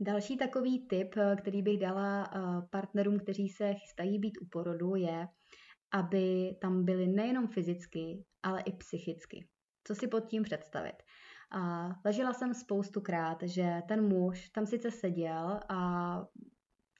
Další 0.00 0.36
takový 0.36 0.86
tip, 0.86 1.14
který 1.36 1.62
bych 1.62 1.78
dala 1.78 2.30
partnerům, 2.70 3.18
kteří 3.18 3.48
se 3.48 3.74
chystají 3.74 4.18
být 4.18 4.38
u 4.42 4.46
porodu, 4.46 4.94
je, 4.94 5.28
aby 5.92 6.56
tam 6.60 6.84
byli 6.84 7.06
nejenom 7.06 7.46
fyzicky, 7.46 8.24
ale 8.42 8.60
i 8.60 8.72
psychicky. 8.72 9.48
Co 9.84 9.94
si 9.94 10.08
pod 10.08 10.20
tím 10.20 10.42
představit? 10.42 10.96
A 11.50 11.90
zažila 12.04 12.32
jsem 12.32 12.54
spoustukrát, 12.54 13.42
že 13.42 13.82
ten 13.88 14.08
muž 14.08 14.48
tam 14.48 14.66
sice 14.66 14.90
seděl 14.90 15.60
a 15.68 16.20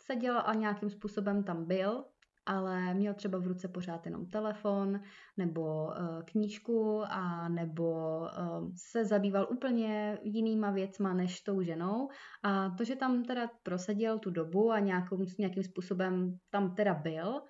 seděl 0.03 0.43
a 0.45 0.55
nějakým 0.55 0.91
způsobem 0.91 1.45
tam 1.45 1.65
byl, 1.65 2.05
ale 2.47 2.95
měl 2.95 3.15
třeba 3.15 3.39
v 3.39 3.47
ruce 3.47 3.69
pořád 3.69 4.07
jenom 4.07 4.27
telefon 4.27 5.01
nebo 5.37 5.85
uh, 5.85 6.23
knížku 6.25 7.03
a 7.09 7.49
nebo 7.49 8.19
uh, 8.19 8.71
se 8.77 9.05
zabýval 9.05 9.47
úplně 9.51 10.19
jinýma 10.23 10.71
věcma 10.71 11.15
než 11.15 11.41
tou 11.41 11.63
ženou 11.63 12.09
a 12.43 12.71
to, 12.71 12.85
že 12.85 12.97
tam 12.97 13.25
teda 13.25 13.51
proseděl 13.63 14.19
tu 14.19 14.31
dobu 14.31 14.73
a 14.73 14.79
nějakou, 14.79 15.25
nějakým 15.39 15.63
způsobem 15.63 16.39
tam 16.51 16.75
teda 16.75 16.95
byl, 16.95 17.43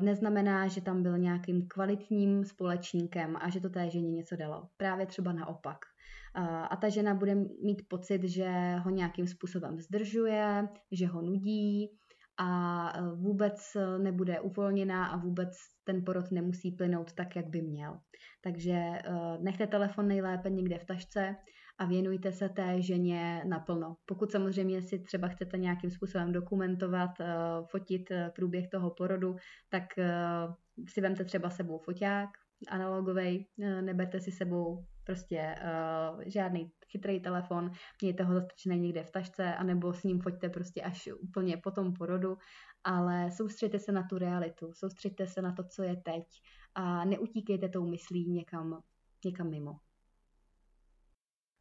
neznamená, 0.00 0.68
že 0.68 0.80
tam 0.80 1.02
byl 1.02 1.18
nějakým 1.18 1.68
kvalitním 1.68 2.44
společníkem 2.44 3.36
a 3.40 3.48
že 3.50 3.60
to 3.60 3.70
té 3.70 3.90
ženě 3.90 4.10
něco 4.10 4.36
dalo. 4.36 4.68
Právě 4.76 5.06
třeba 5.06 5.32
naopak. 5.32 5.78
A 6.70 6.76
ta 6.76 6.88
žena 6.88 7.14
bude 7.14 7.34
mít 7.34 7.88
pocit, 7.88 8.24
že 8.24 8.76
ho 8.76 8.90
nějakým 8.90 9.26
způsobem 9.26 9.80
zdržuje, 9.80 10.68
že 10.92 11.06
ho 11.06 11.22
nudí 11.22 11.90
a 12.38 12.92
e, 12.98 13.14
vůbec 13.14 13.76
nebude 13.98 14.40
uvolněná 14.40 15.06
a 15.06 15.16
vůbec 15.16 15.56
ten 15.84 16.04
porod 16.04 16.30
nemusí 16.30 16.70
plynout 16.70 17.12
tak, 17.12 17.36
jak 17.36 17.46
by 17.46 17.62
měl. 17.62 17.98
Takže 18.42 18.72
e, 18.72 19.02
nechte 19.40 19.66
telefon 19.66 20.08
nejlépe 20.08 20.50
někde 20.50 20.78
v 20.78 20.84
tašce 20.84 21.36
a 21.78 21.84
věnujte 21.84 22.32
se 22.32 22.48
té 22.48 22.82
ženě 22.82 23.44
naplno. 23.46 23.96
Pokud 24.06 24.32
samozřejmě 24.32 24.82
si 24.82 24.98
třeba 24.98 25.28
chcete 25.28 25.58
nějakým 25.58 25.90
způsobem 25.90 26.32
dokumentovat, 26.32 27.10
eh, 27.20 27.26
fotit 27.70 28.10
eh, 28.10 28.30
průběh 28.36 28.68
toho 28.68 28.90
porodu, 28.90 29.36
tak 29.68 29.98
eh, 29.98 30.12
si 30.88 31.00
vemte 31.00 31.24
třeba 31.24 31.50
sebou 31.50 31.78
foťák 31.78 32.30
analogový, 32.68 33.46
neberte 33.80 34.20
si 34.20 34.32
sebou 34.32 34.84
prostě 35.04 35.54
uh, 35.62 36.22
žádný 36.26 36.72
chytrý 36.90 37.20
telefon, 37.20 37.70
mějte 38.02 38.22
ho 38.22 38.34
zastrčený 38.34 38.78
někde 38.78 39.04
v 39.04 39.10
tašce, 39.10 39.54
anebo 39.54 39.92
s 39.92 40.02
ním 40.02 40.20
foťte 40.20 40.48
prostě 40.48 40.82
až 40.82 41.08
úplně 41.20 41.56
po 41.56 41.70
tom 41.70 41.92
porodu, 41.92 42.38
ale 42.84 43.30
soustředte 43.30 43.78
se 43.78 43.92
na 43.92 44.02
tu 44.02 44.18
realitu, 44.18 44.72
soustředte 44.72 45.26
se 45.26 45.42
na 45.42 45.52
to, 45.52 45.64
co 45.64 45.82
je 45.82 45.96
teď 45.96 46.24
a 46.74 47.04
neutíkejte 47.04 47.68
tou 47.68 47.86
myslí 47.90 48.30
někam, 48.30 48.82
někam 49.24 49.50
mimo. 49.50 49.76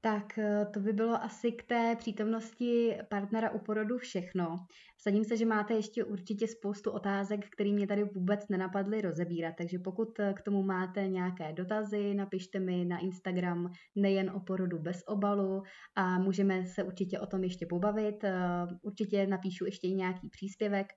Tak 0.05 0.37
eh, 0.37 0.65
to 0.73 0.79
by 0.79 0.93
bylo 0.93 1.23
asi 1.23 1.51
k 1.51 1.63
té 1.63 1.95
přítomnosti 1.95 2.97
partnera 3.09 3.51
u 3.51 3.59
porodu 3.59 3.97
všechno. 3.97 4.55
Vsadím 4.97 5.23
se, 5.23 5.37
že 5.37 5.45
máte 5.45 5.73
ještě 5.73 6.03
určitě 6.03 6.47
spoustu 6.47 6.91
otázek, 6.91 7.49
které 7.49 7.71
mě 7.71 7.87
tady 7.87 8.03
vůbec 8.03 8.49
nenapadly 8.49 9.01
rozebírat, 9.01 9.55
takže 9.57 9.79
pokud 9.79 10.19
eh, 10.19 10.33
k 10.33 10.41
tomu 10.41 10.63
máte 10.63 11.07
nějaké 11.07 11.53
dotazy, 11.53 12.13
napište 12.13 12.59
mi 12.59 12.85
na 12.85 12.97
Instagram 12.97 13.71
nejen 13.95 14.29
o 14.29 14.39
porodu 14.39 14.79
bez 14.79 15.03
obalu 15.07 15.63
a 15.95 16.19
můžeme 16.19 16.65
se 16.65 16.83
určitě 16.83 17.19
o 17.19 17.25
tom 17.25 17.43
ještě 17.43 17.65
pobavit. 17.65 18.23
Eh, 18.23 18.33
určitě 18.81 19.27
napíšu 19.27 19.65
ještě 19.65 19.87
nějaký 19.87 20.29
příspěvek, 20.29 20.87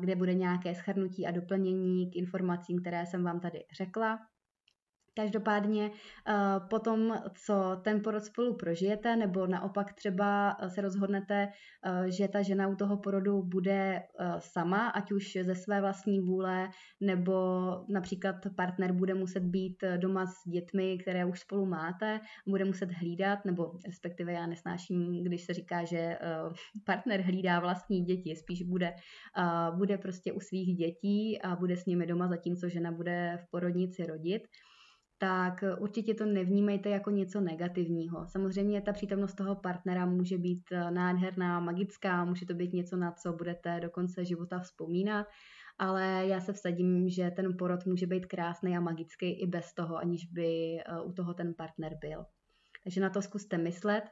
kde 0.00 0.16
bude 0.16 0.34
nějaké 0.34 0.74
schrnutí 0.74 1.26
a 1.26 1.30
doplnění 1.30 2.10
k 2.10 2.16
informacím, 2.16 2.80
které 2.80 3.06
jsem 3.06 3.24
vám 3.24 3.40
tady 3.40 3.58
řekla. 3.76 4.18
Každopádně 5.14 5.90
eh, 5.90 6.34
potom, 6.70 7.18
co 7.34 7.80
ten 7.84 8.00
porod 8.02 8.24
spolu 8.24 8.56
prožijete, 8.56 9.16
nebo 9.16 9.46
naopak 9.46 9.92
třeba 9.92 10.56
eh, 10.60 10.70
se 10.70 10.80
rozhodnete, 10.80 11.48
eh, 11.84 12.10
že 12.10 12.28
ta 12.28 12.42
žena 12.42 12.68
u 12.68 12.76
toho 12.76 12.96
porodu 12.96 13.42
bude 13.42 14.02
sama, 14.38 14.88
ať 14.88 15.12
už 15.12 15.38
ze 15.42 15.54
své 15.54 15.80
vlastní 15.80 16.20
vůle, 16.20 16.68
nebo 17.00 17.34
například 17.88 18.36
partner 18.56 18.92
bude 18.92 19.14
muset 19.14 19.42
být 19.42 19.84
doma 19.96 20.26
s 20.26 20.48
dětmi, 20.48 20.98
které 20.98 21.24
už 21.24 21.40
spolu 21.40 21.66
máte, 21.66 22.20
bude 22.48 22.64
muset 22.64 22.90
hlídat, 22.90 23.44
nebo 23.44 23.72
respektive 23.86 24.32
já 24.32 24.46
nesnáším, 24.46 25.24
když 25.24 25.44
se 25.44 25.54
říká, 25.54 25.84
že 25.84 26.18
partner 26.84 27.20
hlídá 27.20 27.60
vlastní 27.60 28.04
děti, 28.04 28.36
spíš 28.36 28.62
bude, 28.62 28.94
bude 29.76 29.98
prostě 29.98 30.32
u 30.32 30.40
svých 30.40 30.76
dětí 30.76 31.42
a 31.42 31.56
bude 31.56 31.76
s 31.76 31.86
nimi 31.86 32.06
doma, 32.06 32.28
zatímco 32.28 32.68
žena 32.68 32.92
bude 32.92 33.38
v 33.42 33.50
porodnici 33.50 34.06
rodit 34.06 34.42
tak 35.20 35.64
určitě 35.78 36.14
to 36.14 36.26
nevnímejte 36.26 36.88
jako 36.88 37.10
něco 37.10 37.40
negativního. 37.40 38.26
Samozřejmě 38.26 38.82
ta 38.82 38.92
přítomnost 38.92 39.34
toho 39.34 39.56
partnera 39.56 40.06
může 40.06 40.38
být 40.38 40.62
eh, 40.72 40.90
nádherná, 40.90 41.60
magická, 41.60 42.24
může 42.24 42.46
to 42.46 42.54
být 42.54 42.72
něco, 42.72 42.96
na 42.96 43.12
co 43.12 43.32
budete 43.32 43.80
do 43.80 43.90
konce 43.90 44.24
života 44.24 44.60
vzpomínat, 44.60 45.26
ale 45.78 46.26
já 46.26 46.40
se 46.40 46.52
vsadím, 46.52 47.08
že 47.08 47.30
ten 47.30 47.56
porod 47.58 47.86
může 47.86 48.06
být 48.06 48.26
krásný 48.26 48.76
a 48.76 48.80
magický 48.80 49.42
i 49.42 49.46
bez 49.46 49.74
toho, 49.74 49.96
aniž 49.96 50.26
by 50.32 50.76
eh, 50.78 51.00
u 51.04 51.12
toho 51.12 51.34
ten 51.34 51.54
partner 51.54 51.92
byl. 52.00 52.24
Takže 52.84 53.00
na 53.00 53.10
to 53.10 53.22
zkuste 53.22 53.58
myslet 53.58 54.04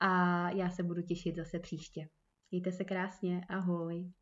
a 0.00 0.50
já 0.50 0.70
se 0.70 0.82
budu 0.82 1.02
těšit 1.02 1.36
zase 1.36 1.58
příště. 1.58 2.08
Mějte 2.50 2.72
se 2.72 2.84
krásně, 2.84 3.40
ahoj. 3.48 4.12